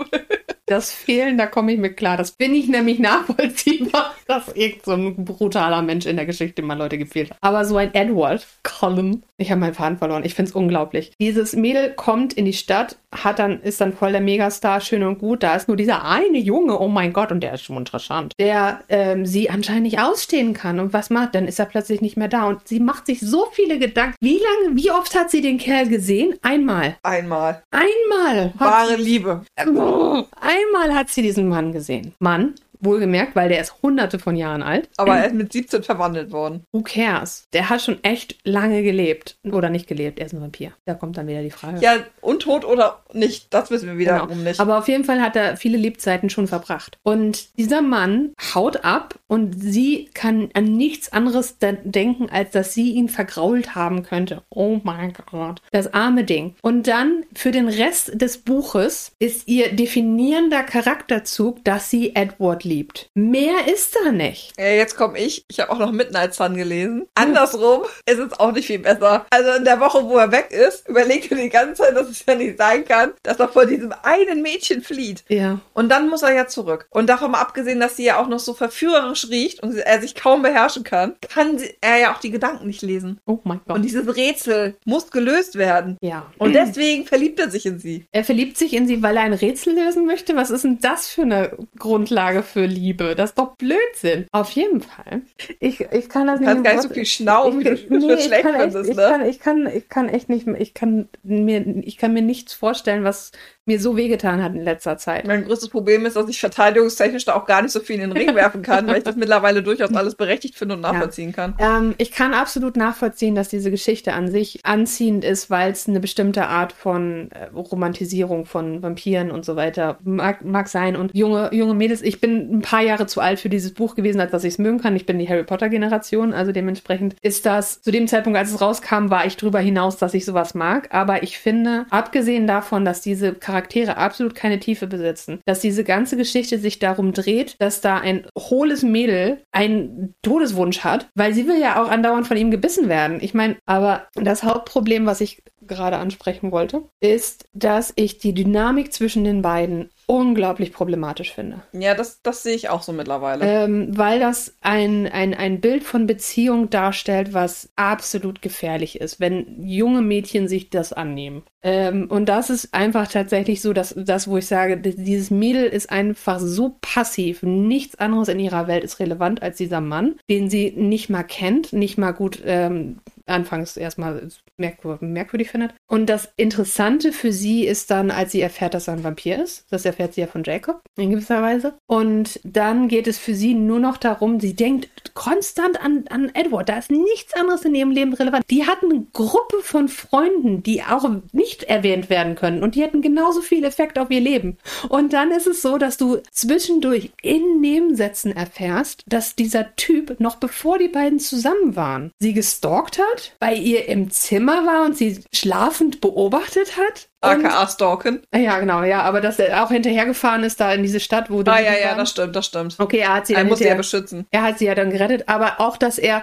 Das 0.68 0.90
Fehlen, 0.90 1.38
da 1.38 1.46
komme 1.46 1.72
ich 1.72 1.78
mit 1.78 1.96
klar. 1.96 2.16
Das 2.16 2.32
bin 2.32 2.52
ich 2.52 2.66
nämlich 2.66 2.98
nachvollziehbar, 2.98 4.16
dass 4.26 4.48
irgend 4.48 4.84
so 4.84 4.92
ein 4.94 5.24
brutaler 5.24 5.80
Mensch 5.80 6.06
in 6.06 6.16
der 6.16 6.26
Geschichte 6.26 6.60
mal 6.62 6.76
Leute 6.76 6.98
gefehlt 6.98 7.30
hat. 7.30 7.38
Aber 7.40 7.64
so 7.64 7.76
ein 7.76 7.94
Edward 7.94 8.44
Cullen, 8.64 9.22
ich 9.36 9.52
habe 9.52 9.60
meinen 9.60 9.74
Faden 9.74 9.98
verloren. 9.98 10.24
Ich 10.24 10.34
finde 10.34 10.48
es 10.48 10.56
unglaublich. 10.56 11.12
Dieses 11.20 11.54
Mädel 11.54 11.92
kommt 11.94 12.32
in 12.32 12.46
die 12.46 12.52
Stadt, 12.52 12.96
hat 13.12 13.38
dann, 13.38 13.60
ist 13.60 13.80
dann 13.80 13.92
voll 13.92 14.10
der 14.10 14.20
Megastar, 14.20 14.80
schön 14.80 15.04
und 15.04 15.20
gut. 15.20 15.44
Da 15.44 15.54
ist 15.54 15.68
nur 15.68 15.76
dieser 15.76 16.04
eine 16.04 16.38
Junge, 16.38 16.80
oh 16.80 16.88
mein 16.88 17.12
Gott, 17.12 17.30
und 17.30 17.42
der 17.44 17.54
ist 17.54 17.62
schon 17.62 17.76
interessant, 17.76 18.32
der 18.40 18.80
ähm, 18.88 19.24
sie 19.24 19.48
anscheinend 19.48 19.84
nicht 19.84 20.00
ausstehen 20.00 20.52
kann. 20.52 20.80
Und 20.80 20.92
was 20.92 21.10
macht? 21.10 21.36
Dann 21.36 21.46
ist 21.46 21.60
er 21.60 21.66
plötzlich 21.66 21.85
nicht 22.00 22.16
mehr 22.16 22.28
da. 22.28 22.46
Und 22.46 22.66
sie 22.68 22.80
macht 22.80 23.06
sich 23.06 23.20
so 23.20 23.46
viele 23.52 23.78
Gedanken. 23.78 24.16
Wie 24.20 24.38
lange, 24.38 24.76
wie 24.76 24.90
oft 24.90 25.14
hat 25.14 25.30
sie 25.30 25.40
den 25.40 25.58
Kerl 25.58 25.88
gesehen? 25.88 26.34
Einmal. 26.42 26.96
Einmal. 27.02 27.62
Einmal. 27.70 28.52
Wahre 28.58 28.96
Liebe. 28.96 29.42
Einmal 29.56 30.94
hat 30.94 31.10
sie 31.10 31.22
diesen 31.22 31.48
Mann 31.48 31.72
gesehen. 31.72 32.12
Mann, 32.18 32.54
Wohlgemerkt, 32.86 33.36
weil 33.36 33.48
der 33.50 33.60
ist 33.60 33.74
hunderte 33.82 34.18
von 34.18 34.36
Jahren 34.36 34.62
alt. 34.62 34.88
Aber 34.96 35.16
er 35.16 35.26
ist 35.26 35.34
mit 35.34 35.52
17 35.52 35.82
verwandelt 35.82 36.32
worden. 36.32 36.62
Who 36.72 36.80
cares? 36.82 37.44
Der 37.52 37.68
hat 37.68 37.82
schon 37.82 38.02
echt 38.02 38.38
lange 38.44 38.82
gelebt. 38.82 39.36
Oder 39.44 39.68
nicht 39.68 39.86
gelebt, 39.86 40.18
er 40.18 40.26
ist 40.26 40.32
ein 40.32 40.40
Vampir. 40.40 40.72
Da 40.86 40.94
kommt 40.94 41.16
dann 41.18 41.26
wieder 41.26 41.42
die 41.42 41.50
Frage. 41.50 41.80
Ja, 41.80 41.96
untot 42.22 42.64
oder 42.64 43.02
nicht, 43.12 43.52
das 43.52 43.70
wissen 43.70 43.88
wir 43.88 43.98
wiederum 43.98 44.28
Genau. 44.28 44.42
nicht. 44.42 44.60
Aber 44.60 44.78
auf 44.78 44.88
jeden 44.88 45.04
Fall 45.04 45.20
hat 45.20 45.36
er 45.36 45.56
viele 45.58 45.76
Lebzeiten 45.76 46.30
schon 46.30 46.46
verbracht. 46.46 46.98
Und 47.02 47.58
dieser 47.58 47.82
Mann 47.82 48.32
haut 48.54 48.84
ab 48.84 49.18
und 49.26 49.54
sie 49.60 50.08
kann 50.14 50.48
an 50.54 50.64
nichts 50.64 51.12
anderes 51.12 51.58
de- 51.58 51.76
denken, 51.84 52.28
als 52.30 52.52
dass 52.52 52.72
sie 52.74 52.92
ihn 52.92 53.08
vergrault 53.08 53.74
haben 53.74 54.02
könnte. 54.04 54.42
Oh 54.50 54.80
mein 54.84 55.12
Gott. 55.30 55.60
Das 55.72 55.92
arme 55.92 56.24
Ding. 56.24 56.54
Und 56.62 56.86
dann 56.86 57.24
für 57.34 57.50
den 57.50 57.68
Rest 57.68 58.20
des 58.20 58.38
Buches 58.38 59.12
ist 59.18 59.48
ihr 59.48 59.72
definierender 59.72 60.62
Charakterzug, 60.62 61.64
dass 61.64 61.90
sie 61.90 62.14
Edward 62.14 62.64
liebt. 62.64 62.75
Mehr 63.14 63.72
ist 63.72 63.96
da 63.96 64.12
nicht. 64.12 64.52
Ja, 64.58 64.66
jetzt 64.66 64.96
komme 64.96 65.18
ich. 65.18 65.44
Ich 65.48 65.60
habe 65.60 65.70
auch 65.72 65.78
noch 65.78 65.92
Midnight 65.92 66.34
Sun 66.34 66.56
gelesen. 66.56 67.06
Andersrum 67.14 67.82
ist 68.04 68.18
es 68.18 68.32
auch 68.38 68.52
nicht 68.52 68.66
viel 68.66 68.78
besser. 68.80 69.26
Also 69.30 69.52
in 69.52 69.64
der 69.64 69.80
Woche, 69.80 70.04
wo 70.04 70.16
er 70.16 70.32
weg 70.32 70.50
ist, 70.50 70.88
überlegt 70.88 71.30
er 71.30 71.38
die 71.38 71.48
ganze 71.48 71.82
Zeit, 71.82 71.96
dass 71.96 72.08
es 72.08 72.24
ja 72.26 72.34
nicht 72.34 72.58
sein 72.58 72.84
kann, 72.84 73.12
dass 73.22 73.38
er 73.38 73.48
vor 73.48 73.66
diesem 73.66 73.92
einen 74.02 74.42
Mädchen 74.42 74.82
flieht. 74.82 75.24
Ja. 75.28 75.60
Und 75.74 75.88
dann 75.88 76.08
muss 76.08 76.22
er 76.22 76.34
ja 76.34 76.46
zurück. 76.46 76.86
Und 76.90 77.08
davon 77.08 77.30
mal 77.32 77.40
abgesehen, 77.40 77.80
dass 77.80 77.96
sie 77.96 78.04
ja 78.04 78.18
auch 78.18 78.28
noch 78.28 78.40
so 78.40 78.54
verführerisch 78.54 79.28
riecht 79.28 79.62
und 79.62 79.76
er 79.76 80.00
sich 80.00 80.14
kaum 80.14 80.42
beherrschen 80.42 80.84
kann, 80.84 81.14
kann 81.28 81.60
er 81.80 81.98
ja 81.98 82.14
auch 82.14 82.20
die 82.20 82.30
Gedanken 82.30 82.66
nicht 82.66 82.82
lesen. 82.82 83.20
Oh 83.26 83.38
mein 83.44 83.60
Gott. 83.66 83.76
Und 83.76 83.82
dieses 83.82 84.16
Rätsel 84.16 84.76
muss 84.84 85.10
gelöst 85.10 85.56
werden. 85.56 85.96
ja. 86.00 86.26
Und 86.38 86.52
deswegen 86.54 87.06
verliebt 87.06 87.40
er 87.40 87.50
sich 87.50 87.66
in 87.66 87.78
sie. 87.78 88.06
Er 88.12 88.24
verliebt 88.24 88.56
sich 88.58 88.72
in 88.72 88.86
sie, 88.86 89.02
weil 89.02 89.16
er 89.16 89.22
ein 89.22 89.32
Rätsel 89.32 89.74
lösen 89.74 90.06
möchte. 90.06 90.36
Was 90.36 90.50
ist 90.50 90.64
denn 90.64 90.78
das 90.80 91.08
für 91.08 91.22
eine 91.22 91.56
Grundlage 91.78 92.42
für 92.56 92.64
Liebe? 92.64 93.14
Das 93.14 93.30
ist 93.30 93.38
doch 93.38 93.54
Blödsinn. 93.56 94.28
Auf 94.32 94.50
jeden 94.52 94.80
Fall. 94.80 95.20
Ich, 95.60 95.80
ich 95.92 96.08
kann 96.08 96.26
das 96.26 96.38
Du 96.38 96.46
kannst 96.46 96.62
nicht. 96.62 96.64
gar 96.64 96.72
nicht 96.72 96.88
so 96.88 96.88
viel 96.88 97.04
schnauben, 97.04 97.60
wie 97.60 97.64
du 97.64 97.72
ich, 97.74 97.90
nee, 97.90 98.14
ich 98.14 98.24
schlecht 98.24 98.46
findest, 98.46 98.88
ich, 98.88 98.96
ne? 98.96 99.02
kann, 99.02 99.26
ich, 99.26 99.40
kann, 99.40 99.66
ich 99.66 99.88
kann 99.90 100.08
echt 100.08 100.30
nicht, 100.30 100.46
ich 100.46 100.72
kann 100.72 101.10
mir, 101.22 101.66
ich 101.84 101.98
kann 101.98 102.14
mir 102.14 102.22
nichts 102.22 102.54
vorstellen, 102.54 103.04
was 103.04 103.32
mir 103.66 103.80
so 103.80 103.96
wehgetan 103.96 104.42
hat 104.42 104.54
in 104.54 104.62
letzter 104.62 104.96
Zeit. 104.96 105.26
Mein 105.26 105.44
größtes 105.44 105.70
Problem 105.70 106.06
ist, 106.06 106.14
dass 106.14 106.28
ich 106.28 106.38
verteidigungstechnisch 106.38 107.24
da 107.24 107.34
auch 107.34 107.46
gar 107.46 107.62
nicht 107.62 107.72
so 107.72 107.80
viel 107.80 107.96
in 107.96 108.02
den 108.02 108.12
Ring 108.12 108.32
werfen 108.36 108.62
kann, 108.62 108.86
weil 108.86 108.98
ich 108.98 109.04
das 109.04 109.16
mittlerweile 109.16 109.60
durchaus 109.60 109.92
alles 109.92 110.14
berechtigt 110.14 110.54
finde 110.54 110.76
und 110.76 110.82
nachvollziehen 110.82 111.32
kann. 111.32 111.56
Ähm, 111.58 111.94
ich 111.98 112.12
kann 112.12 112.32
absolut 112.32 112.76
nachvollziehen, 112.76 113.34
dass 113.34 113.48
diese 113.48 113.72
Geschichte 113.72 114.12
an 114.12 114.30
sich 114.30 114.64
anziehend 114.64 115.24
ist, 115.24 115.50
weil 115.50 115.72
es 115.72 115.88
eine 115.88 115.98
bestimmte 115.98 116.46
Art 116.46 116.72
von 116.72 117.28
äh, 117.32 117.46
Romantisierung 117.46 118.46
von 118.46 118.82
Vampiren 118.84 119.32
und 119.32 119.44
so 119.44 119.56
weiter 119.56 119.98
mag, 120.04 120.44
mag 120.44 120.68
sein. 120.68 120.94
Und 120.94 121.12
junge, 121.12 121.50
junge 121.52 121.74
Mädels, 121.74 122.02
ich 122.02 122.20
bin 122.20 122.45
ein 122.50 122.62
paar 122.62 122.82
Jahre 122.82 123.06
zu 123.06 123.20
alt 123.20 123.40
für 123.40 123.48
dieses 123.48 123.74
Buch 123.74 123.94
gewesen, 123.94 124.20
als 124.20 124.30
dass 124.30 124.44
ich 124.44 124.54
es 124.54 124.58
mögen 124.58 124.80
kann. 124.80 124.96
Ich 124.96 125.06
bin 125.06 125.18
die 125.18 125.28
Harry 125.28 125.44
Potter-Generation, 125.44 126.32
also 126.32 126.52
dementsprechend 126.52 127.16
ist 127.22 127.46
das, 127.46 127.80
zu 127.82 127.90
dem 127.90 128.08
Zeitpunkt, 128.08 128.38
als 128.38 128.50
es 128.50 128.60
rauskam, 128.60 129.10
war 129.10 129.26
ich 129.26 129.36
drüber 129.36 129.60
hinaus, 129.60 129.96
dass 129.96 130.14
ich 130.14 130.24
sowas 130.24 130.54
mag. 130.54 130.88
Aber 130.92 131.22
ich 131.22 131.38
finde, 131.38 131.86
abgesehen 131.90 132.46
davon, 132.46 132.84
dass 132.84 133.00
diese 133.00 133.34
Charaktere 133.34 133.96
absolut 133.96 134.34
keine 134.34 134.58
Tiefe 134.60 134.86
besitzen, 134.86 135.40
dass 135.44 135.60
diese 135.60 135.84
ganze 135.84 136.16
Geschichte 136.16 136.58
sich 136.58 136.78
darum 136.78 137.12
dreht, 137.12 137.56
dass 137.58 137.80
da 137.80 137.98
ein 137.98 138.26
hohles 138.38 138.82
Mädel 138.82 139.42
einen 139.52 140.14
Todeswunsch 140.22 140.80
hat, 140.80 141.08
weil 141.14 141.34
sie 141.34 141.46
will 141.46 141.60
ja 141.60 141.82
auch 141.82 141.88
andauernd 141.88 142.26
von 142.26 142.36
ihm 142.36 142.50
gebissen 142.50 142.88
werden. 142.88 143.18
Ich 143.20 143.34
meine, 143.34 143.56
aber 143.66 144.06
das 144.14 144.42
Hauptproblem, 144.42 145.06
was 145.06 145.20
ich 145.20 145.42
gerade 145.66 145.96
ansprechen 145.98 146.52
wollte, 146.52 146.82
ist, 147.00 147.46
dass 147.52 147.92
ich 147.96 148.18
die 148.18 148.34
Dynamik 148.34 148.92
zwischen 148.92 149.24
den 149.24 149.42
beiden 149.42 149.90
unglaublich 150.06 150.72
problematisch 150.72 151.32
finde. 151.32 151.62
Ja, 151.72 151.94
das, 151.94 152.22
das 152.22 152.44
sehe 152.44 152.54
ich 152.54 152.68
auch 152.68 152.82
so 152.82 152.92
mittlerweile. 152.92 153.44
Ähm, 153.44 153.88
weil 153.96 154.20
das 154.20 154.54
ein, 154.60 155.08
ein, 155.08 155.34
ein 155.34 155.60
Bild 155.60 155.82
von 155.82 156.06
Beziehung 156.06 156.70
darstellt, 156.70 157.34
was 157.34 157.70
absolut 157.74 158.40
gefährlich 158.40 159.00
ist, 159.00 159.18
wenn 159.18 159.64
junge 159.64 160.02
Mädchen 160.02 160.46
sich 160.46 160.70
das 160.70 160.92
annehmen. 160.92 161.42
Ähm, 161.62 162.06
und 162.08 162.28
das 162.28 162.50
ist 162.50 162.72
einfach 162.72 163.08
tatsächlich 163.08 163.60
so, 163.60 163.72
dass 163.72 163.94
das, 163.96 164.28
wo 164.28 164.36
ich 164.36 164.46
sage, 164.46 164.76
dieses 164.76 165.32
Mädel 165.32 165.64
ist 165.64 165.90
einfach 165.90 166.38
so 166.38 166.76
passiv. 166.80 167.42
Nichts 167.42 167.96
anderes 167.96 168.28
in 168.28 168.38
ihrer 168.38 168.68
Welt 168.68 168.84
ist 168.84 169.00
relevant 169.00 169.42
als 169.42 169.56
dieser 169.56 169.80
Mann, 169.80 170.14
den 170.30 170.48
sie 170.48 170.70
nicht 170.70 171.10
mal 171.10 171.24
kennt, 171.24 171.72
nicht 171.72 171.98
mal 171.98 172.12
gut 172.12 172.40
ähm, 172.44 173.00
anfangs 173.26 173.76
erstmal 173.76 174.28
merkwür 174.56 174.98
merkwürdig 175.00 175.50
findet. 175.50 175.74
Und 175.86 176.06
das 176.06 176.28
Interessante 176.36 177.12
für 177.12 177.32
sie 177.32 177.66
ist 177.66 177.90
dann, 177.90 178.10
als 178.10 178.32
sie 178.32 178.40
erfährt, 178.40 178.74
dass 178.74 178.88
er 178.88 178.94
ein 178.94 179.04
Vampir 179.04 179.42
ist. 179.42 179.66
Das 179.70 179.84
erfährt 179.84 180.14
sie 180.14 180.22
ja 180.22 180.26
von 180.26 180.44
Jacob 180.44 180.80
in 180.96 181.10
gewisser 181.10 181.42
Weise. 181.42 181.74
Und 181.86 182.40
dann 182.44 182.88
geht 182.88 183.06
es 183.06 183.18
für 183.18 183.34
sie 183.34 183.54
nur 183.54 183.78
noch 183.78 183.96
darum, 183.96 184.40
sie 184.40 184.54
denkt 184.54 184.88
konstant 185.14 185.80
an, 185.80 186.04
an 186.08 186.30
Edward. 186.34 186.68
Da 186.68 186.78
ist 186.78 186.90
nichts 186.90 187.34
anderes 187.34 187.64
in 187.64 187.74
ihrem 187.74 187.90
Leben 187.90 188.14
relevant. 188.14 188.44
Die 188.50 188.66
hat 188.66 188.82
eine 188.82 189.06
Gruppe 189.12 189.58
von 189.62 189.88
Freunden, 189.88 190.62
die 190.62 190.82
auch 190.82 191.08
nicht 191.32 191.64
erwähnt 191.64 192.10
werden 192.10 192.34
können. 192.34 192.62
Und 192.62 192.74
die 192.74 192.82
hätten 192.82 193.02
genauso 193.02 193.40
viel 193.40 193.64
Effekt 193.64 193.98
auf 193.98 194.10
ihr 194.10 194.20
Leben. 194.20 194.58
Und 194.88 195.12
dann 195.12 195.30
ist 195.30 195.46
es 195.46 195.62
so, 195.62 195.78
dass 195.78 195.96
du 195.96 196.18
zwischendurch 196.30 197.10
in 197.22 197.60
Nebensätzen 197.60 198.34
erfährst, 198.34 199.02
dass 199.06 199.34
dieser 199.34 199.74
Typ 199.76 200.20
noch 200.20 200.36
bevor 200.36 200.78
die 200.78 200.88
beiden 200.88 201.18
zusammen 201.18 201.76
waren, 201.76 202.12
sie 202.18 202.32
gestalkt 202.32 202.98
hat, 202.98 203.15
bei 203.38 203.54
ihr 203.54 203.88
im 203.88 204.10
Zimmer 204.10 204.66
war 204.66 204.84
und 204.84 204.96
sie 204.96 205.22
schlafend 205.32 206.00
beobachtet 206.00 206.76
hat. 206.76 207.08
AKA 207.22 207.66
Stalken. 207.66 208.20
ja, 208.34 208.60
genau, 208.60 208.82
ja, 208.84 209.02
aber 209.02 209.20
dass 209.20 209.38
er 209.40 209.64
auch 209.64 209.70
hinterhergefahren 209.70 210.44
ist 210.44 210.60
da 210.60 210.72
in 210.72 210.82
diese 210.82 211.00
Stadt, 211.00 211.28
wo 211.30 211.42
die 211.42 211.50
Ah, 211.50 211.58
ja, 211.58 211.72
ja, 211.76 211.94
das 211.96 212.10
stimmt, 212.10 212.36
das 212.36 212.46
stimmt. 212.46 212.76
Okay, 212.78 212.98
er 212.98 213.14
hat 213.14 213.26
sie 213.26 213.32
Er 213.34 213.40
dann 213.40 213.48
muss 213.48 213.58
sie 213.58 213.66
ja 213.66 213.74
beschützen. 213.74 214.26
er 214.30 214.42
hat 214.42 214.58
sie 214.58 214.66
ja 214.66 214.74
dann 214.76 214.90
gerettet, 214.90 215.24
aber 215.28 215.60
auch, 215.60 215.76
dass 215.76 215.98
er, 215.98 216.22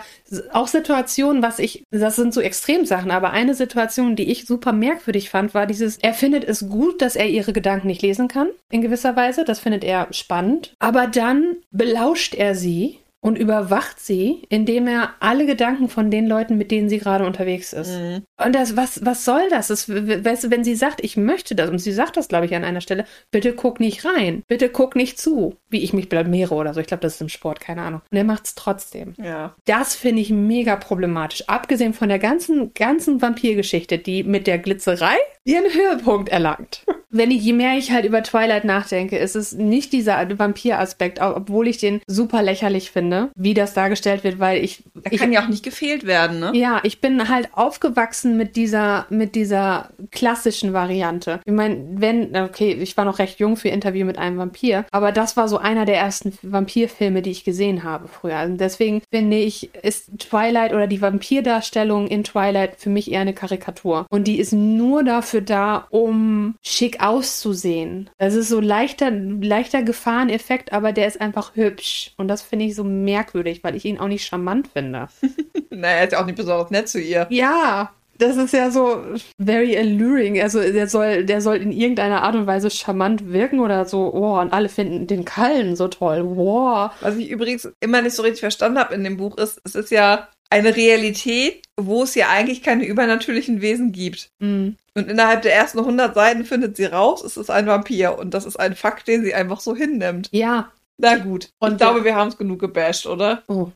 auch 0.54 0.68
Situationen, 0.68 1.42
was 1.42 1.60
ich, 1.60 1.84
das 1.92 2.16
sind 2.16 2.34
so 2.34 2.40
Extremsachen, 2.40 3.12
aber 3.12 3.32
eine 3.32 3.54
Situation, 3.56 4.16
die 4.16 4.32
ich 4.32 4.46
super 4.46 4.72
merkwürdig 4.72 5.30
fand, 5.30 5.54
war 5.54 5.66
dieses, 5.66 5.98
er 5.98 6.14
findet 6.14 6.46
es 6.46 6.70
gut, 6.70 7.02
dass 7.02 7.16
er 7.18 7.28
ihre 7.28 7.52
Gedanken 7.52 7.88
nicht 7.88 8.02
lesen 8.02 8.28
kann, 8.30 8.48
in 8.70 8.82
gewisser 8.82 9.16
Weise, 9.18 9.44
das 9.44 9.60
findet 9.60 9.84
er 9.84 10.08
spannend, 10.12 10.74
aber 10.80 11.08
dann 11.08 11.58
belauscht 11.72 12.34
er 12.34 12.56
sie 12.56 13.00
und 13.24 13.38
überwacht 13.38 14.02
sie, 14.02 14.42
indem 14.50 14.86
er 14.86 15.14
alle 15.22 15.46
Gedanken 15.46 15.88
von 15.88 16.12
den 16.12 16.28
Leuten, 16.28 16.58
mit 16.58 16.72
denen 16.72 16.90
sie 16.90 16.98
gerade 16.98 17.26
unterwegs 17.26 17.72
ist. 17.72 17.98
Mhm. 17.98 18.24
Und 18.44 18.54
das, 18.54 18.76
was, 18.76 19.06
was 19.06 19.24
soll 19.24 19.48
das? 19.50 19.70
das? 19.70 19.88
Weißt 19.88 20.44
du, 20.44 20.52
wenn 20.52 20.66
sie 20.66 20.76
sagt, 20.76 21.02
ich 21.02 21.16
möchte 21.16 21.56
das, 21.56 21.70
und 21.70 21.80
sie 21.80 21.94
sagt 21.94 22.18
das, 22.18 22.28
glaube 22.28 22.48
ich, 22.48 22.54
an 22.54 22.66
einer 22.66 22.82
Stelle, 22.82 23.06
bitte 23.32 23.54
guck 23.54 23.80
nicht 23.80 24.04
rein, 24.04 24.44
bitte 24.50 24.68
guck 24.68 24.98
nicht 24.98 25.22
zu, 25.22 25.56
wie 25.70 25.84
ich 25.84 25.94
mich 25.94 26.10
blamiere 26.10 26.54
oder 26.54 26.74
so. 26.74 26.82
Ich 26.82 26.88
glaube, 26.88 27.00
das 27.00 27.16
ist 27.16 27.22
im 27.22 27.30
Sport, 27.30 27.62
keine 27.62 27.84
Ahnung. 27.84 28.02
Und 28.12 28.18
er 28.18 28.26
macht 28.26 28.46
es 28.46 28.56
trotzdem. 28.56 29.14
Ja. 29.18 29.56
Das 29.64 29.96
finde 29.96 30.22
ich 30.22 30.30
mega 30.30 30.76
problematisch. 30.76 31.48
Abgesehen 31.48 31.94
von 31.94 32.10
der 32.10 32.20
ganzen, 32.20 32.74
ganzen 32.74 33.22
Vampirgeschichte, 33.22 34.00
die 34.00 34.24
mit 34.24 34.48
der 34.48 34.58
Glitzerei 34.58 35.16
ihren 35.46 35.74
Höhepunkt 35.74 36.28
erlangt. 36.28 36.86
Wenn 37.16 37.30
ich, 37.30 37.44
je 37.44 37.54
mehr 37.54 37.78
ich 37.78 37.92
halt 37.92 38.06
über 38.06 38.24
Twilight 38.24 38.66
nachdenke, 38.66 39.18
ist 39.18 39.36
es 39.36 39.54
nicht 39.54 39.94
dieser 39.94 40.28
Vampiraspekt, 40.40 41.22
obwohl 41.22 41.68
ich 41.68 41.78
den 41.78 42.02
super 42.08 42.42
lächerlich 42.42 42.90
finde, 42.90 43.30
wie 43.36 43.54
das 43.54 43.76
dargestellt 43.76 44.24
wird, 44.24 44.40
weil 44.40 44.64
ich. 44.64 44.84
Er 45.04 45.14
ich 45.14 45.20
kann 45.20 45.32
ja 45.32 45.44
auch 45.44 45.48
nicht 45.48 45.64
gefehlt 45.64 46.08
werden, 46.08 46.40
ne? 46.40 46.52
ja, 46.56 46.80
ich 46.82 47.02
bin 47.02 47.30
halt 47.30 47.50
aufgewachsen 47.54 48.36
mit 48.36 48.56
dieser, 48.56 49.06
mit 49.10 49.36
dieser 49.36 49.90
klassischen 50.12 50.74
Variante. 50.74 51.40
Ich 51.46 51.54
meine, 51.54 51.86
wenn, 51.92 52.36
okay, 52.36 52.74
ich 52.74 52.98
war 52.98 53.06
noch 53.06 53.20
recht 53.20 53.40
jung 53.40 53.58
für 53.58 53.70
Interview 53.70 54.06
mit 54.06 54.18
einem 54.18 54.40
Vampir, 54.40 54.86
aber 54.92 55.12
das 55.12 55.38
war 55.38 55.48
so 55.48 55.60
einer 55.60 55.86
der 55.86 55.98
ersten 55.98 56.34
Vampirfilme, 56.42 57.22
die 57.22 57.32
ich 57.32 57.44
gesehen 57.44 57.84
habe 57.84 58.08
früher. 58.08 58.42
Und 58.44 58.58
deswegen 58.58 59.04
finde 59.12 59.38
ich, 59.38 59.70
ist 59.84 60.10
Twilight 60.18 60.74
oder 60.74 60.88
die 60.88 61.02
Vampirdarstellung 61.02 62.08
in 62.08 62.24
Twilight 62.24 62.78
für 62.78 62.90
mich 62.90 63.12
eher 63.12 63.22
eine 63.22 63.34
Karikatur. 63.34 64.08
Und 64.10 64.28
die 64.28 64.40
ist 64.40 64.54
nur 64.54 65.04
dafür 65.04 65.42
da, 65.42 65.86
um 65.92 66.56
schick 66.64 67.03
auszusehen. 67.04 68.10
Das 68.18 68.34
ist 68.34 68.50
so 68.50 68.60
leichter, 68.60 69.12
leichter 69.12 69.84
Gefahreneffekt, 69.84 70.72
aber 70.72 70.94
der 70.94 71.08
ist 71.08 71.20
einfach 71.20 71.56
hübsch. 71.56 72.14
Und 72.18 72.28
das 72.30 72.42
finde 72.42 72.66
ich 72.66 72.76
so 72.76 72.84
merkwürdig, 72.84 73.64
weil 73.64 73.76
ich 73.76 73.86
ihn 73.86 74.00
auch 74.00 74.08
nicht 74.08 74.26
charmant 74.26 74.70
finde. 74.70 75.08
Naja, 75.76 75.98
er 75.98 76.04
ist 76.04 76.12
ja 76.14 76.22
auch 76.22 76.26
nicht 76.28 76.36
besonders 76.36 76.70
nett 76.70 76.88
zu 76.88 77.02
ihr. 77.02 77.26
Ja, 77.32 77.92
das 78.24 78.38
ist 78.38 78.54
ja 78.54 78.72
so 78.72 79.04
very 79.40 79.78
alluring. 79.78 80.42
Also 80.42 80.60
der 80.60 80.88
soll, 80.88 81.26
der 81.26 81.42
soll 81.42 81.58
in 81.58 81.72
irgendeiner 81.72 82.24
Art 82.24 82.36
und 82.36 82.48
Weise 82.48 82.70
charmant 82.72 83.32
wirken 83.32 83.60
oder 83.60 83.86
so. 83.86 84.14
Oh, 84.14 84.40
und 84.40 84.54
alle 84.54 84.70
finden 84.70 85.08
den 85.08 85.26
Kallen 85.26 85.76
so 85.76 85.88
toll. 85.88 86.24
Wow. 86.26 86.92
Was 87.02 87.18
ich 87.18 87.30
übrigens 87.30 87.70
immer 87.80 88.02
nicht 88.02 88.16
so 88.16 88.24
richtig 88.24 88.42
verstanden 88.42 88.80
habe 88.80 88.96
in 88.96 89.04
dem 89.04 89.18
Buch 89.18 89.38
ist, 89.38 89.62
es 89.64 89.76
ist 89.76 89.92
ja 89.92 90.28
eine 90.50 90.76
Realität, 90.76 91.64
wo 91.80 92.04
es 92.04 92.16
ja 92.16 92.30
eigentlich 92.30 92.62
keine 92.62 92.86
übernatürlichen 92.86 93.62
Wesen 93.62 93.92
gibt. 93.92 94.30
Mm. 94.40 94.70
Und 94.94 95.10
innerhalb 95.10 95.42
der 95.42 95.56
ersten 95.56 95.80
100 95.80 96.14
Seiten 96.14 96.46
findet 96.46 96.78
sie 96.78 96.86
raus, 96.86 97.24
es 97.24 97.38
ist 97.38 97.50
ein 97.50 97.66
Vampir. 97.66 98.20
Und 98.20 98.34
das 98.34 98.46
ist 98.46 98.58
ein 98.58 98.76
Fakt, 98.76 99.08
den 99.08 99.24
sie 99.24 99.34
einfach 99.34 99.60
so 99.60 99.76
hinnimmt. 99.76 100.30
Ja. 100.32 100.72
Na 100.98 101.18
gut. 101.18 101.50
Und 101.60 101.74
ich 101.74 101.78
glaube, 101.80 102.04
wir 102.04 102.16
haben 102.16 102.28
es 102.28 102.38
genug 102.38 102.60
gebasht, 102.60 103.08
oder? 103.08 103.42
Oh. 103.48 103.70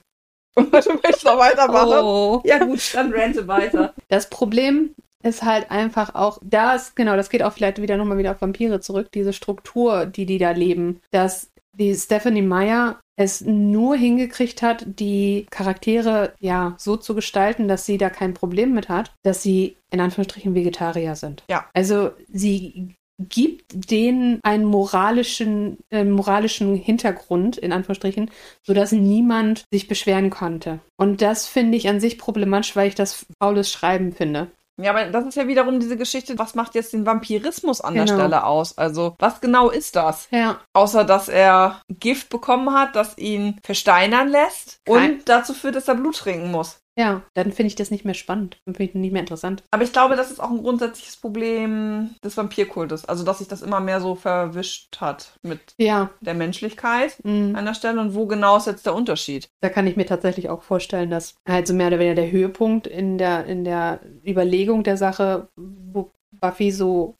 Und 0.57 0.73
du 0.85 0.93
möchtest 0.93 1.25
noch 1.25 1.37
weitermachen? 1.37 2.03
oh. 2.03 2.41
Ja 2.43 2.63
gut, 2.63 2.93
dann 2.93 3.11
rente 3.11 3.47
weiter. 3.47 3.93
Das 4.09 4.29
Problem 4.29 4.95
ist 5.23 5.43
halt 5.43 5.71
einfach 5.71 6.15
auch, 6.15 6.39
da 6.43 6.75
ist, 6.75 6.95
genau, 6.95 7.15
das 7.15 7.29
geht 7.29 7.43
auch 7.43 7.53
vielleicht 7.53 7.81
wieder 7.81 7.97
nochmal 7.97 8.17
wieder 8.17 8.31
auf 8.31 8.41
Vampire 8.41 8.79
zurück, 8.79 9.11
diese 9.13 9.33
Struktur, 9.33 10.05
die 10.05 10.25
die 10.25 10.37
da 10.37 10.51
leben, 10.51 11.01
dass 11.11 11.51
die 11.73 11.93
Stephanie 11.93 12.41
Meyer 12.41 12.99
es 13.19 13.41
nur 13.41 13.95
hingekriegt 13.95 14.61
hat, 14.61 14.85
die 14.85 15.47
Charaktere 15.49 16.33
ja 16.39 16.75
so 16.77 16.97
zu 16.97 17.15
gestalten, 17.15 17.67
dass 17.67 17.85
sie 17.85 17.97
da 17.97 18.09
kein 18.09 18.33
Problem 18.33 18.73
mit 18.73 18.89
hat, 18.89 19.11
dass 19.23 19.41
sie 19.41 19.77
in 19.91 19.99
Anführungsstrichen 19.99 20.53
Vegetarier 20.53 21.15
sind. 21.15 21.43
Ja. 21.49 21.65
Also 21.73 22.11
sie 22.31 22.95
gibt 23.19 23.91
denen 23.91 24.39
einen 24.43 24.65
moralischen, 24.65 25.77
äh, 25.89 26.03
moralischen 26.03 26.75
Hintergrund, 26.75 27.57
in 27.57 27.73
Anführungsstrichen, 27.73 28.29
sodass 28.63 28.91
niemand 28.91 29.63
sich 29.71 29.87
beschweren 29.87 30.29
konnte. 30.29 30.79
Und 30.97 31.21
das 31.21 31.47
finde 31.47 31.77
ich 31.77 31.89
an 31.89 31.99
sich 31.99 32.17
problematisch, 32.17 32.75
weil 32.75 32.87
ich 32.87 32.95
das 32.95 33.25
faules 33.41 33.71
Schreiben 33.71 34.13
finde. 34.13 34.51
Ja, 34.79 34.91
aber 34.91 35.05
das 35.05 35.25
ist 35.25 35.35
ja 35.35 35.47
wiederum 35.47 35.79
diese 35.79 35.97
Geschichte, 35.97 36.37
was 36.37 36.53
macht 36.53 36.75
jetzt 36.75 36.93
den 36.93 37.05
Vampirismus 37.07 37.81
an 37.81 37.95
der 37.95 38.05
Genau. 38.05 38.17
Stelle 38.19 38.43
aus? 38.45 38.77
Also, 38.77 39.15
was 39.17 39.41
genau 39.41 39.71
ist 39.71 39.95
das? 39.95 40.27
Ja. 40.29 40.59
Außer, 40.73 41.03
dass 41.03 41.29
er 41.29 41.81
Gift 41.99 42.29
bekommen 42.29 42.71
hat, 42.71 42.95
das 42.95 43.17
ihn 43.17 43.57
versteinern 43.63 44.27
lässt 44.29 44.77
Kein- 44.85 45.13
und 45.13 45.29
dazu 45.29 45.55
führt, 45.55 45.75
dass 45.75 45.87
er 45.87 45.95
Blut 45.95 46.17
trinken 46.17 46.51
muss. 46.51 46.77
Ja, 46.97 47.21
dann 47.35 47.51
finde 47.51 47.67
ich 47.67 47.75
das 47.75 47.91
nicht 47.91 48.05
mehr 48.05 48.13
spannend. 48.13 48.57
Dann 48.65 48.75
finde 48.75 48.85
ich 48.85 48.93
das 48.93 49.01
nicht 49.01 49.11
mehr 49.11 49.21
interessant. 49.21 49.63
Aber 49.71 49.83
ich 49.83 49.93
glaube, 49.93 50.15
das 50.15 50.31
ist 50.31 50.39
auch 50.39 50.49
ein 50.49 50.63
grundsätzliches 50.63 51.17
Problem 51.17 52.15
des 52.23 52.35
Vampirkultes. 52.35 53.05
Also, 53.05 53.23
dass 53.23 53.37
sich 53.39 53.47
das 53.47 53.61
immer 53.61 53.79
mehr 53.79 54.01
so 54.01 54.15
verwischt 54.15 54.97
hat 54.99 55.37
mit 55.43 55.59
Ja, 55.77 56.09
der 56.21 56.33
Menschlichkeit 56.33 57.17
mm, 57.23 57.55
an 57.55 57.65
der 57.65 57.73
Stelle. 57.73 58.01
Und 58.01 58.15
wo 58.15 58.25
genau 58.25 58.57
ist 58.57 58.67
jetzt 58.67 58.85
der 58.85 58.95
Unterschied? 58.95 59.47
da 59.61 59.69
kann 59.69 59.87
ich 59.87 59.95
mir 59.95 60.05
tatsächlich 60.05 60.49
auch 60.49 60.63
vorstellen, 60.63 61.09
dass 61.09 61.35
halt 61.47 61.67
so 61.67 61.73
mehr 61.73 61.87
oder 61.87 61.99
weniger 61.99 62.15
der 62.15 62.31
Höhepunkt 62.31 62.87
in 62.87 63.17
der, 63.17 63.45
in 63.45 63.63
der 63.63 63.99
Überlegung 64.25 64.83
der 64.83 64.97
Sache, 64.97 65.49
wo 65.55 66.11
Buffy 66.39 66.71
so 66.71 67.15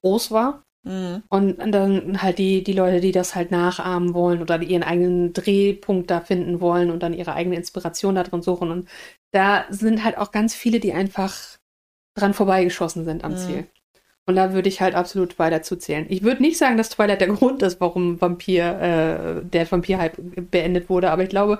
groß 0.00 0.30
war. 0.30 0.62
Mhm. 0.84 1.22
Und 1.28 1.58
dann 1.72 2.22
halt 2.22 2.38
die, 2.38 2.62
die 2.62 2.72
Leute, 2.74 3.00
die 3.00 3.12
das 3.12 3.34
halt 3.34 3.50
nachahmen 3.50 4.14
wollen 4.14 4.42
oder 4.42 4.60
ihren 4.62 4.82
eigenen 4.82 5.32
Drehpunkt 5.32 6.10
da 6.10 6.20
finden 6.20 6.60
wollen 6.60 6.90
und 6.90 7.02
dann 7.02 7.14
ihre 7.14 7.34
eigene 7.34 7.56
Inspiration 7.56 8.14
da 8.14 8.22
drin 8.22 8.42
suchen. 8.42 8.70
Und 8.70 8.88
da 9.32 9.64
sind 9.70 10.04
halt 10.04 10.18
auch 10.18 10.30
ganz 10.30 10.54
viele, 10.54 10.80
die 10.80 10.92
einfach 10.92 11.34
dran 12.16 12.34
vorbeigeschossen 12.34 13.04
sind 13.04 13.24
am 13.24 13.32
Mhm. 13.32 13.36
Ziel. 13.38 13.66
Und 14.26 14.36
da 14.36 14.52
würde 14.54 14.68
ich 14.68 14.80
halt 14.80 14.94
absolut 14.94 15.36
Twilight 15.36 15.66
zuzählen. 15.66 16.06
Ich 16.08 16.22
würde 16.22 16.42
nicht 16.42 16.58
sagen, 16.58 16.76
dass 16.78 16.90
Twilight 16.90 17.20
der 17.20 17.28
Grund 17.34 17.62
ist, 17.62 17.80
warum 17.80 18.20
Vampir, 18.20 18.64
äh, 18.80 19.44
der 19.44 19.70
Vampir-Hype 19.70 20.16
beendet 20.50 20.88
wurde, 20.88 21.10
aber 21.10 21.24
ich 21.24 21.28
glaube, 21.28 21.58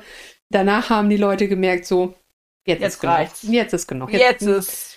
danach 0.51 0.91
haben 0.91 1.11
die 1.11 1.17
Leute 1.19 1.49
gemerkt, 1.49 1.87
so, 1.87 2.15
jetzt, 2.67 2.81
Jetzt 2.83 2.95
ist 2.95 3.01
genug. 3.01 3.15
reicht's. 3.17 3.43
Jetzt 3.43 3.73
ist 3.75 3.87
genug. 3.87 4.13
Jetzt 4.13 4.43
ist 4.43 4.94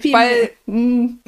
viel, 0.00 0.12
weil- 0.12 0.50
mehr, 0.66 0.76
mm, 0.76 1.18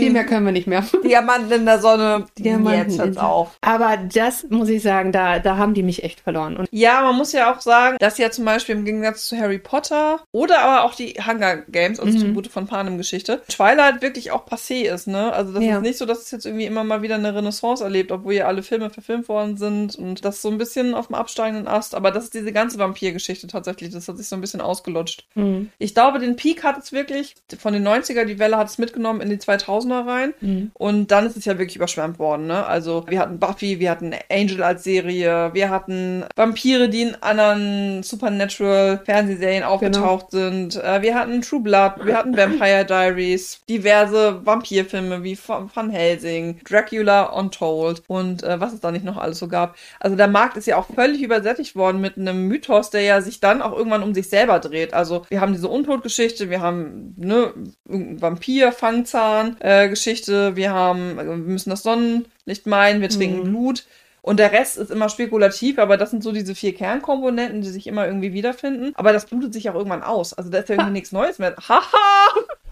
viel 0.00 0.10
mehr 0.10 0.24
können 0.24 0.44
wir 0.46 0.52
nicht 0.52 0.66
mehr. 0.66 0.84
Diamanten 1.04 1.50
in 1.52 1.64
der 1.66 1.78
Sonne. 1.80 2.26
Diamanten 2.38 2.90
Jetzt 2.90 2.98
hört's 2.98 3.16
auf. 3.16 3.56
Aber 3.60 3.96
das 3.96 4.46
muss 4.50 4.68
ich 4.68 4.82
sagen, 4.82 5.12
da, 5.12 5.38
da 5.38 5.56
haben 5.56 5.74
die 5.74 5.82
mich 5.82 6.02
echt 6.02 6.20
verloren. 6.20 6.56
Und 6.56 6.68
Ja, 6.70 7.02
man 7.02 7.16
muss 7.16 7.32
ja 7.32 7.52
auch 7.54 7.60
sagen, 7.60 7.96
dass 8.00 8.18
ja 8.18 8.30
zum 8.30 8.44
Beispiel 8.44 8.74
im 8.74 8.84
Gegensatz 8.84 9.26
zu 9.26 9.36
Harry 9.38 9.58
Potter 9.58 10.20
oder 10.32 10.60
aber 10.62 10.84
auch 10.84 10.94
die 10.94 11.14
Hunger 11.26 11.56
Games, 11.68 12.00
also 12.00 12.16
Mhm. 12.18 12.22
Tribute 12.22 12.46
von 12.48 12.66
Panem 12.66 12.98
Geschichte, 12.98 13.42
Twilight 13.48 14.02
wirklich 14.02 14.30
auch 14.32 14.46
passé 14.46 14.82
ist, 14.92 15.06
ne? 15.06 15.32
Also 15.32 15.52
das 15.52 15.64
Ja. 15.64 15.76
ist 15.76 15.82
nicht 15.82 15.98
so, 15.98 16.06
dass 16.06 16.18
es 16.22 16.30
jetzt 16.30 16.46
irgendwie 16.46 16.66
immer 16.66 16.84
mal 16.84 17.02
wieder 17.02 17.14
eine 17.14 17.34
Renaissance 17.34 17.82
erlebt, 17.82 18.10
obwohl 18.12 18.34
ja 18.34 18.46
alle 18.46 18.62
Filme 18.62 18.90
verfilmt 18.90 19.28
worden 19.28 19.56
sind 19.56 19.96
und 19.96 20.24
das 20.24 20.42
so 20.42 20.50
ein 20.50 20.58
bisschen 20.58 20.94
auf 20.94 21.06
dem 21.06 21.14
absteigenden 21.14 21.68
Ast, 21.68 21.94
aber 21.94 22.10
das 22.10 22.24
ist 22.24 22.34
diese 22.34 22.52
ganze 22.52 22.78
Vampirgeschichte 22.78 23.46
tatsächlich, 23.46 23.90
das 23.90 24.08
hat 24.08 24.16
sich 24.16 24.26
so 24.28 24.36
ein 24.36 24.40
bisschen 24.40 24.60
ausgelutscht. 24.60 25.24
Mhm. 25.34 25.70
Ich 25.78 25.94
glaube, 25.94 26.18
den 26.18 26.36
Peak 26.36 26.64
hat 26.64 26.78
es 26.78 26.92
wirklich 26.92 27.34
von 27.58 27.72
den 27.72 27.83
90er, 27.86 28.24
die 28.24 28.38
Welle 28.38 28.56
hat 28.56 28.68
es 28.68 28.78
mitgenommen 28.78 29.20
in 29.20 29.30
die 29.30 29.36
2000er 29.36 30.06
rein. 30.06 30.34
Mhm. 30.40 30.70
Und 30.74 31.10
dann 31.10 31.26
ist 31.26 31.36
es 31.36 31.44
ja 31.44 31.58
wirklich 31.58 31.76
überschwemmt 31.76 32.18
worden, 32.18 32.46
ne? 32.46 32.66
Also 32.66 33.04
wir 33.08 33.20
hatten 33.20 33.38
Buffy, 33.38 33.78
wir 33.80 33.90
hatten 33.90 34.14
Angel 34.30 34.62
als 34.62 34.84
Serie, 34.84 35.50
wir 35.52 35.70
hatten 35.70 36.24
Vampire, 36.36 36.88
die 36.88 37.02
in 37.02 37.16
anderen 37.20 38.02
Supernatural 38.02 39.00
Fernsehserien 39.04 39.62
aufgetaucht 39.62 40.30
sind. 40.30 40.76
Äh, 40.76 41.02
wir 41.02 41.14
hatten 41.14 41.42
True 41.42 41.60
Blood, 41.60 42.04
wir 42.04 42.16
hatten 42.16 42.36
Vampire 42.36 42.84
Diaries, 42.88 43.60
diverse 43.68 44.44
Vampirfilme 44.44 45.22
wie 45.22 45.38
Van 45.46 45.90
Helsing, 45.90 46.60
Dracula 46.64 47.24
Untold 47.24 48.02
und 48.06 48.42
äh, 48.42 48.60
was 48.60 48.72
es 48.72 48.80
da 48.80 48.90
nicht 48.90 49.04
noch 49.04 49.16
alles 49.16 49.38
so 49.38 49.48
gab. 49.48 49.76
Also 50.00 50.16
der 50.16 50.28
Markt 50.28 50.56
ist 50.56 50.66
ja 50.66 50.76
auch 50.76 50.86
völlig 50.94 51.22
übersättigt 51.22 51.76
worden 51.76 52.00
mit 52.00 52.16
einem 52.16 52.48
Mythos, 52.48 52.90
der 52.90 53.02
ja 53.02 53.20
sich 53.20 53.40
dann 53.40 53.62
auch 53.62 53.76
irgendwann 53.76 54.02
um 54.02 54.14
sich 54.14 54.28
selber 54.28 54.58
dreht. 54.58 54.94
Also 54.94 55.24
wir 55.28 55.40
haben 55.40 55.52
diese 55.52 55.68
Untodgeschichte, 55.68 56.50
wir 56.50 56.60
haben 56.60 57.14
ne, 57.16 57.52
irgendein 57.86 58.22
Vampir, 58.22 58.72
Fangzahn, 58.72 59.56
äh, 59.60 59.88
Geschichte, 59.88 60.56
wir 60.56 60.72
haben, 60.72 61.18
äh, 61.18 61.26
wir 61.26 61.36
müssen 61.36 61.70
das 61.70 61.82
Sonnenlicht 61.82 62.66
meiden, 62.66 63.00
wir 63.00 63.08
trinken 63.08 63.38
Mhm. 63.40 63.50
Blut. 63.50 63.84
Und 64.22 64.38
der 64.38 64.52
Rest 64.52 64.78
ist 64.78 64.90
immer 64.90 65.10
spekulativ, 65.10 65.78
aber 65.78 65.98
das 65.98 66.10
sind 66.10 66.22
so 66.22 66.32
diese 66.32 66.54
vier 66.54 66.74
Kernkomponenten, 66.74 67.60
die 67.60 67.68
sich 67.68 67.86
immer 67.86 68.06
irgendwie 68.06 68.32
wiederfinden. 68.32 68.92
Aber 68.94 69.12
das 69.12 69.26
blutet 69.26 69.52
sich 69.52 69.68
auch 69.68 69.74
irgendwann 69.74 70.02
aus. 70.02 70.32
Also 70.32 70.48
da 70.48 70.58
ist 70.58 70.70
ja 70.70 70.76
irgendwie 70.76 70.92
nichts 70.98 71.12
Neues 71.12 71.38
mehr. 71.38 71.54
Haha! 71.68 71.82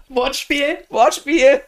Wortspiel. 0.09 0.77
Wortspiel! 0.89 1.61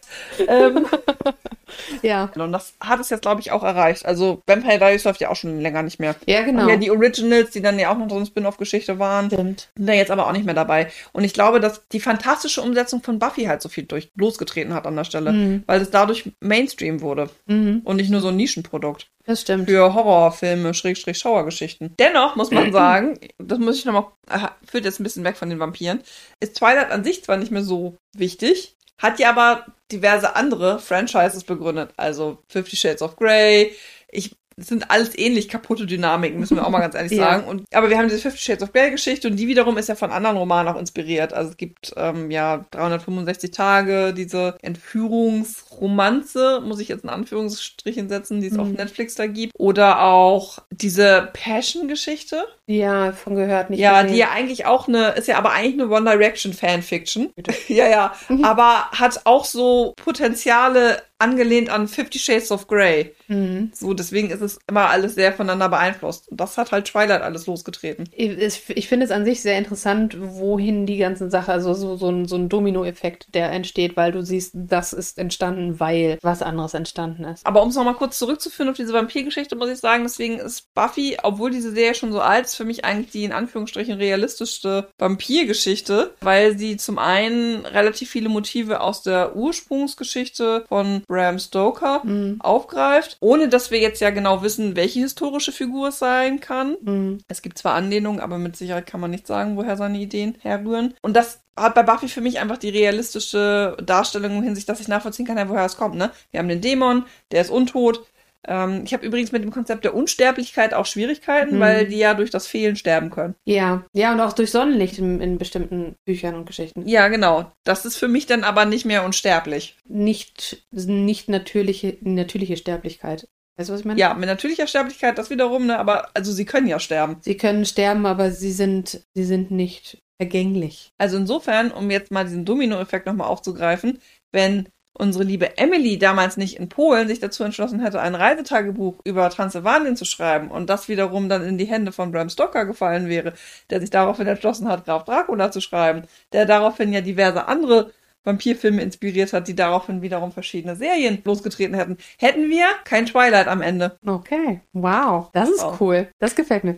ähm, 0.48 0.88
Ja. 2.02 2.32
und 2.36 2.52
das 2.52 2.74
hat 2.80 3.00
es 3.00 3.10
jetzt, 3.10 3.22
glaube 3.22 3.42
ich, 3.42 3.52
auch 3.52 3.64
erreicht. 3.64 4.06
Also 4.06 4.42
Vampire 4.48 4.78
Diaries 4.78 5.04
läuft 5.04 5.22
ja 5.22 5.30
auch 5.30 5.36
schon 5.36 5.60
länger 5.62 5.84
nicht 5.84 6.00
mehr. 6.00 6.16
Ja, 6.26 6.44
genau. 6.44 6.64
Und 6.64 6.70
ja, 6.70 6.78
die 6.78 6.92
Originals, 6.92 7.52
die 7.52 7.62
dann 7.62 7.80
ja 7.80 7.92
auch 7.92 7.98
noch 7.98 8.10
so 8.10 8.16
eine 8.18 8.26
Spin-off-Geschichte 8.26 9.00
waren, 9.00 9.28
Stimmt. 9.32 9.70
sind 9.76 9.88
da 9.88 9.94
jetzt 9.94 10.12
aber 10.12 10.28
auch 10.28 10.32
nicht 10.34 10.46
mehr 10.46 10.54
dabei. 10.56 10.92
Und 11.14 11.24
ich 11.24 11.34
glaube, 11.34 11.60
dass 11.60 11.88
die 11.92 12.00
fantastische 12.00 12.62
Umsetzung 12.62 13.02
von 13.04 13.20
Buffy 13.20 13.44
halt 13.46 13.62
so 13.62 13.70
viel 13.70 13.84
durch 13.86 14.10
losgetreten 14.16 14.74
hat 14.74 14.86
an 14.88 14.96
der 14.96 15.04
Stelle, 15.04 15.32
Mhm. 15.32 15.64
weil 15.66 15.82
es 15.82 15.90
dadurch 15.92 16.32
Mainstream 16.42 17.02
wurde 17.02 17.30
Mhm. 17.48 17.82
und 17.84 17.98
nicht 17.98 18.10
nur 18.10 18.22
so 18.22 18.30
ein 18.30 18.36
Nischenprodukt 18.36 19.08
Das 19.26 19.42
stimmt. 19.42 19.70
für 19.70 19.94
Horrorfilme, 19.94 20.74
Schrägstrich 20.74 21.18
Schauergeschichten. 21.18 21.94
Dennoch 22.00 22.36
muss 22.36 22.52
man 22.52 22.72
sagen, 22.72 23.20
das 23.38 23.60
muss 23.60 23.78
ich 23.78 23.86
nochmal, 23.86 24.06
äh, 24.30 24.40
führt 24.70 24.86
jetzt 24.86 25.00
ein 25.00 25.04
bisschen 25.04 25.24
weg 25.24 25.38
von 25.38 25.50
den 25.50 25.60
Vampiren, 25.60 26.02
ist 26.40 26.56
Twilight 26.58 26.92
an 26.92 27.04
sich 27.04 27.24
zwar 27.24 27.38
nicht 27.38 27.52
mehr 27.52 27.64
so 27.64 27.96
wichtig, 28.16 28.76
hat 28.98 29.20
ja 29.20 29.30
aber 29.30 29.66
diverse 29.92 30.36
andere 30.36 30.80
Franchises 30.80 31.44
begründet. 31.44 31.92
Also 31.98 32.40
Fifty 32.48 32.76
Shades 32.76 33.02
of 33.02 33.16
Grey, 33.16 33.74
ich 34.12 34.36
es 34.58 34.68
sind 34.68 34.90
alles 34.90 35.18
ähnlich 35.18 35.50
kaputte 35.50 35.86
Dynamiken, 35.86 36.40
müssen 36.40 36.56
wir 36.56 36.66
auch 36.66 36.70
mal 36.70 36.80
ganz 36.80 36.96
ehrlich 36.96 37.12
Ja. 37.18 37.40
sagen. 37.40 37.46
Und, 37.46 37.66
aber 37.74 37.90
wir 37.90 37.98
haben 37.98 38.08
diese 38.08 38.22
Fifty 38.22 38.40
Shades 38.40 38.64
of 38.64 38.72
Grey 38.72 38.90
Geschichte 38.90 39.28
und 39.28 39.36
die 39.36 39.50
wiederum 39.50 39.78
ist 39.78 39.90
ja 39.90 39.96
von 39.96 40.12
anderen 40.12 40.38
Romanen 40.38 40.74
auch 40.74 40.80
inspiriert. 40.80 41.34
Also 41.34 41.50
es 41.52 41.58
gibt 41.58 41.94
ähm, 41.98 42.32
ja 42.32 42.64
365 42.72 43.52
Tage, 43.52 44.14
diese 44.14 44.56
Entführungsromanze, 44.62 46.62
muss 46.64 46.80
ich 46.80 46.88
jetzt 46.88 47.04
in 47.04 47.10
Anführungsstrichen 47.10 48.10
setzen, 48.10 48.42
die 48.42 48.48
es 48.48 48.58
auf 48.58 48.68
Mhm. 48.68 48.74
Netflix 48.76 49.16
da 49.16 49.28
gibt. 49.28 49.54
Oder 49.58 50.02
auch 50.04 50.60
diese 50.72 51.30
Passion-Geschichte. 51.34 52.46
Ja, 52.68 53.12
von 53.12 53.36
gehört 53.36 53.70
nicht. 53.70 53.80
Ja, 53.80 54.02
gesehen. 54.02 54.14
die 54.14 54.20
ja 54.20 54.32
eigentlich 54.32 54.66
auch 54.66 54.88
eine, 54.88 55.10
ist 55.10 55.28
ja 55.28 55.38
aber 55.38 55.52
eigentlich 55.52 55.82
eine 55.82 55.92
One 55.92 56.10
Direction 56.10 56.54
Fanfiction. 56.54 57.32
Ja, 57.68 57.88
ja. 57.88 58.16
Mhm. 58.30 58.44
Aber 58.44 58.90
hat 58.92 59.22
auch 59.26 59.46
so 59.46 59.94
Potenziale 59.98 61.02
angelehnt 61.18 61.70
an 61.70 61.88
Fifty 61.88 62.20
Shades 62.20 62.52
of 62.52 62.68
Grey. 62.68 63.16
Mhm. 63.28 63.72
So, 63.74 63.94
deswegen 63.94 64.30
ist 64.30 64.42
es 64.42 64.60
immer 64.68 64.90
alles 64.90 65.16
sehr 65.16 65.32
voneinander 65.32 65.70
beeinflusst. 65.70 66.28
Und 66.28 66.40
das 66.42 66.58
hat 66.58 66.72
halt 66.72 66.86
Twilight 66.86 67.22
alles 67.22 67.48
losgetreten. 67.48 68.10
Ich, 68.12 68.70
ich 68.70 68.88
finde 68.88 69.06
es 69.06 69.12
an 69.12 69.24
sich 69.24 69.42
sehr 69.42 69.58
interessant, 69.58 70.18
wohin 70.20 70.86
die 70.86 70.98
ganze 70.98 71.30
Sache, 71.30 71.54
also 71.54 71.74
so, 71.74 71.96
so 71.96 72.10
ein, 72.10 72.26
so 72.28 72.36
ein 72.36 72.50
Domino-Effekt, 72.50 73.34
der 73.34 73.52
entsteht, 73.52 73.96
weil 73.96 74.12
du 74.12 74.22
siehst, 74.24 74.52
das 74.56 74.92
ist 74.92 75.18
entstanden, 75.18 75.80
weil 75.80 76.18
was 76.22 76.42
anderes 76.42 76.74
entstanden 76.74 77.24
ist. 77.24 77.46
Aber 77.46 77.64
um 77.64 77.70
es 77.70 77.76
nochmal 77.76 77.96
kurz 77.96 78.20
zurückzuführen 78.20 78.70
auf 78.70 78.76
diese 78.76 78.94
Vampirgeschichte, 78.94 79.56
muss 79.56 79.70
ich 79.70 79.80
sagen, 79.80 80.04
deswegen 80.04 80.38
ist 80.40 80.74
Buffy, 80.74 81.18
obwohl 81.24 81.50
diese 81.50 81.72
Serie 81.72 81.96
schon 81.96 82.12
so 82.12 82.20
alt 82.20 82.46
ist, 82.46 82.55
für 82.56 82.66
mich 82.66 82.86
eigentlich 82.86 83.12
die 83.12 83.24
in 83.24 83.32
Anführungsstrichen 83.32 83.98
realistischste 83.98 84.90
Vampirgeschichte, 84.98 86.14
weil 86.22 86.58
sie 86.58 86.78
zum 86.78 86.98
einen 86.98 87.66
relativ 87.66 88.10
viele 88.10 88.30
Motive 88.30 88.82
aus 88.82 89.02
der 89.04 89.36
Ursprungsgeschichte 89.36 90.66
von 90.68 91.04
Bram 91.08 91.40
Stoker 91.40 92.02
Mhm. 92.04 92.38
aufgreift, 92.40 93.18
ohne 93.20 93.48
dass 93.50 93.72
wir 93.72 93.80
jetzt 93.80 94.02
ja 94.02 94.10
genau 94.10 94.42
wissen, 94.44 94.76
welche 94.76 95.00
historische 95.00 95.52
Figur 95.52 95.90
es 95.90 96.00
sein 96.00 96.40
kann. 96.40 96.78
Mhm. 96.82 97.20
Es 97.28 97.42
gibt 97.42 97.58
zwar 97.58 97.74
Anlehnungen, 97.74 98.20
aber 98.20 98.38
mit 98.38 98.56
Sicherheit 98.56 98.86
kann 98.86 99.00
man 99.00 99.12
nicht 99.12 99.28
sagen, 99.28 99.58
woher 99.58 99.78
seine 99.78 99.98
Ideen 100.00 100.36
herrühren. 100.42 100.94
Und 101.02 101.16
das 101.16 101.42
hat 101.58 101.74
bei 101.74 101.84
Buffy 101.84 102.10
für 102.10 102.22
mich 102.22 102.40
einfach 102.40 102.58
die 102.58 102.70
realistische 102.70 103.78
Darstellung 103.82 104.38
in 104.38 104.44
Hinsicht, 104.44 104.68
dass 104.68 104.82
ich 104.82 104.88
nachvollziehen 104.90 105.26
kann, 105.26 105.50
woher 105.50 105.66
es 105.66 105.78
kommt. 105.78 105.96
Ne? 105.96 106.12
Wir 106.32 106.40
haben 106.40 106.50
den 106.50 106.62
Dämon, 106.62 107.06
der 107.32 107.42
ist 107.42 107.50
untot. 107.50 108.06
Ähm, 108.48 108.82
ich 108.86 108.94
habe 108.94 109.06
übrigens 109.06 109.32
mit 109.32 109.44
dem 109.44 109.52
Konzept 109.52 109.84
der 109.84 109.96
Unsterblichkeit 109.96 110.74
auch 110.74 110.86
Schwierigkeiten, 110.86 111.56
Mhm. 111.56 111.60
weil 111.60 111.88
die 111.88 111.98
ja 111.98 112.14
durch 112.14 112.30
das 112.30 112.48
Fehlen 112.48 112.76
sterben 112.76 113.10
können. 113.10 113.36
Ja, 113.46 113.86
ja, 113.94 114.12
und 114.14 114.20
auch 114.22 114.34
durch 114.34 114.52
Sonnenlicht 114.52 114.98
in, 115.00 115.22
in 115.22 115.38
bestimmten 115.38 115.96
Büchern 116.06 116.36
und 116.36 116.46
Geschichten. 116.46 116.88
Ja, 116.88 117.08
genau. 117.08 117.52
Das 117.64 117.86
ist 117.86 117.98
für 117.98 118.08
mich 118.08 118.26
dann 118.26 118.44
aber 118.44 118.66
nicht 118.66 118.86
mehr 118.86 119.04
unsterblich. 119.06 119.78
Nicht, 119.88 120.66
nicht 120.72 121.30
natürliche, 121.30 121.98
natürliche 122.02 122.58
Sterblichkeit. 122.58 123.28
Weißt 123.58 123.70
du, 123.70 123.74
was 123.74 123.80
ich 123.82 123.86
meine? 123.86 124.00
Ja, 124.00 124.14
mit 124.14 124.28
natürlicher 124.28 124.68
Sterblichkeit 124.68 125.18
das 125.18 125.30
wiederum, 125.30 125.66
ne? 125.68 125.80
aber 125.80 126.10
also 126.14 126.32
sie 126.34 126.46
können 126.46 126.68
ja 126.68 126.80
sterben. 126.80 127.18
Sie 127.22 127.38
können 127.38 127.66
sterben, 127.66 128.06
aber 128.06 128.32
sie 128.32 128.52
sind, 128.52 129.02
sie 129.14 129.24
sind 129.24 129.50
nicht 129.50 129.98
vergänglich. 130.20 130.92
Also 130.98 131.18
insofern, 131.18 131.72
um 131.72 131.90
jetzt 131.92 132.12
mal 132.12 132.26
diesen 132.26 132.46
Domino-Effekt 132.46 133.06
nochmal 133.06 133.28
aufzugreifen, 133.28 134.00
wenn 134.32 134.68
unsere 134.98 135.24
liebe 135.24 135.58
Emily 135.58 136.00
damals 136.00 136.38
nicht 136.38 136.58
in 136.58 136.70
Polen 136.70 137.08
sich 137.08 137.20
dazu 137.20 137.44
entschlossen 137.44 137.82
hätte, 137.82 138.00
ein 138.02 138.16
Reisetagebuch 138.16 138.96
über 139.04 139.30
Transsilvanien 139.30 139.96
zu 139.96 140.06
schreiben 140.06 140.50
und 140.50 140.70
das 140.70 140.88
wiederum 140.88 141.30
dann 141.30 141.44
in 141.46 141.58
die 141.58 141.66
Hände 141.66 141.92
von 141.92 142.12
Bram 142.12 142.30
Stoker 142.30 142.66
gefallen 142.66 143.08
wäre, 143.10 143.34
der 143.70 143.82
sich 143.82 143.90
daraufhin 143.90 144.28
entschlossen 144.28 144.68
hat, 144.70 144.86
Graf 144.86 145.04
Dracula 145.04 145.52
zu 145.52 145.62
schreiben, 145.62 146.04
der 146.32 146.46
daraufhin 146.46 146.94
ja 146.94 147.02
diverse 147.02 147.48
andere 147.48 147.92
Vampirfilme 148.24 148.82
inspiriert 148.82 149.34
hat, 149.34 149.48
die 149.48 149.56
daraufhin 149.56 150.02
wiederum 150.02 150.32
verschiedene 150.32 150.76
Serien 150.76 151.22
losgetreten 151.26 151.76
hätten, 151.76 151.98
hätten 152.18 152.50
wir 152.50 152.66
kein 152.84 153.06
Twilight 153.06 153.48
am 153.48 153.62
Ende. 153.62 154.00
Okay, 154.06 154.62
wow, 154.74 155.30
das 155.34 155.50
ist 155.50 155.62
Wow. 155.62 155.80
cool. 155.80 156.08
Das 156.20 156.36
gefällt 156.36 156.64
mir. 156.64 156.76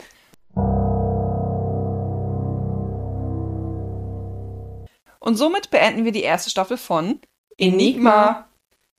Und 5.20 5.36
somit 5.36 5.70
beenden 5.72 6.04
wir 6.06 6.12
die 6.12 6.24
erste 6.24 6.50
Staffel 6.50 6.78
von 6.78 7.20
Enigma. 7.60 8.48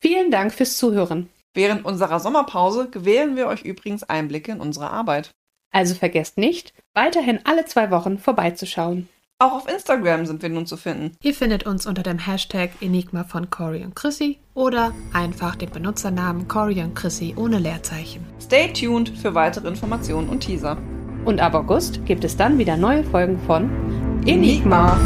Vielen 0.00 0.30
Dank 0.30 0.52
fürs 0.52 0.76
Zuhören. 0.76 1.28
Während 1.54 1.84
unserer 1.84 2.18
Sommerpause 2.18 2.88
gewähren 2.90 3.36
wir 3.36 3.46
euch 3.46 3.62
übrigens 3.62 4.02
Einblicke 4.02 4.52
in 4.52 4.60
unsere 4.60 4.90
Arbeit. 4.90 5.30
Also 5.72 5.94
vergesst 5.94 6.38
nicht, 6.38 6.72
weiterhin 6.94 7.40
alle 7.44 7.66
zwei 7.66 7.90
Wochen 7.90 8.18
vorbeizuschauen. 8.18 9.08
Auch 9.40 9.52
auf 9.52 9.68
Instagram 9.68 10.26
sind 10.26 10.42
wir 10.42 10.48
nun 10.48 10.66
zu 10.66 10.76
finden. 10.76 11.16
Ihr 11.22 11.34
findet 11.34 11.66
uns 11.66 11.86
unter 11.86 12.02
dem 12.02 12.18
Hashtag 12.18 12.70
Enigma 12.80 13.22
von 13.22 13.50
Cory 13.50 13.84
und 13.84 13.94
Chrissy 13.94 14.38
oder 14.54 14.92
einfach 15.12 15.54
den 15.54 15.70
Benutzernamen 15.70 16.48
Cory 16.48 16.82
und 16.82 16.96
Chrissy 16.96 17.34
ohne 17.36 17.60
Leerzeichen. 17.60 18.26
Stay 18.40 18.72
tuned 18.72 19.10
für 19.10 19.34
weitere 19.34 19.68
Informationen 19.68 20.28
und 20.28 20.40
Teaser. 20.40 20.76
Und 21.24 21.38
ab 21.38 21.54
August 21.54 22.04
gibt 22.06 22.24
es 22.24 22.36
dann 22.36 22.58
wieder 22.58 22.76
neue 22.76 23.04
Folgen 23.04 23.38
von 23.46 23.70
Enigma. 24.26 24.96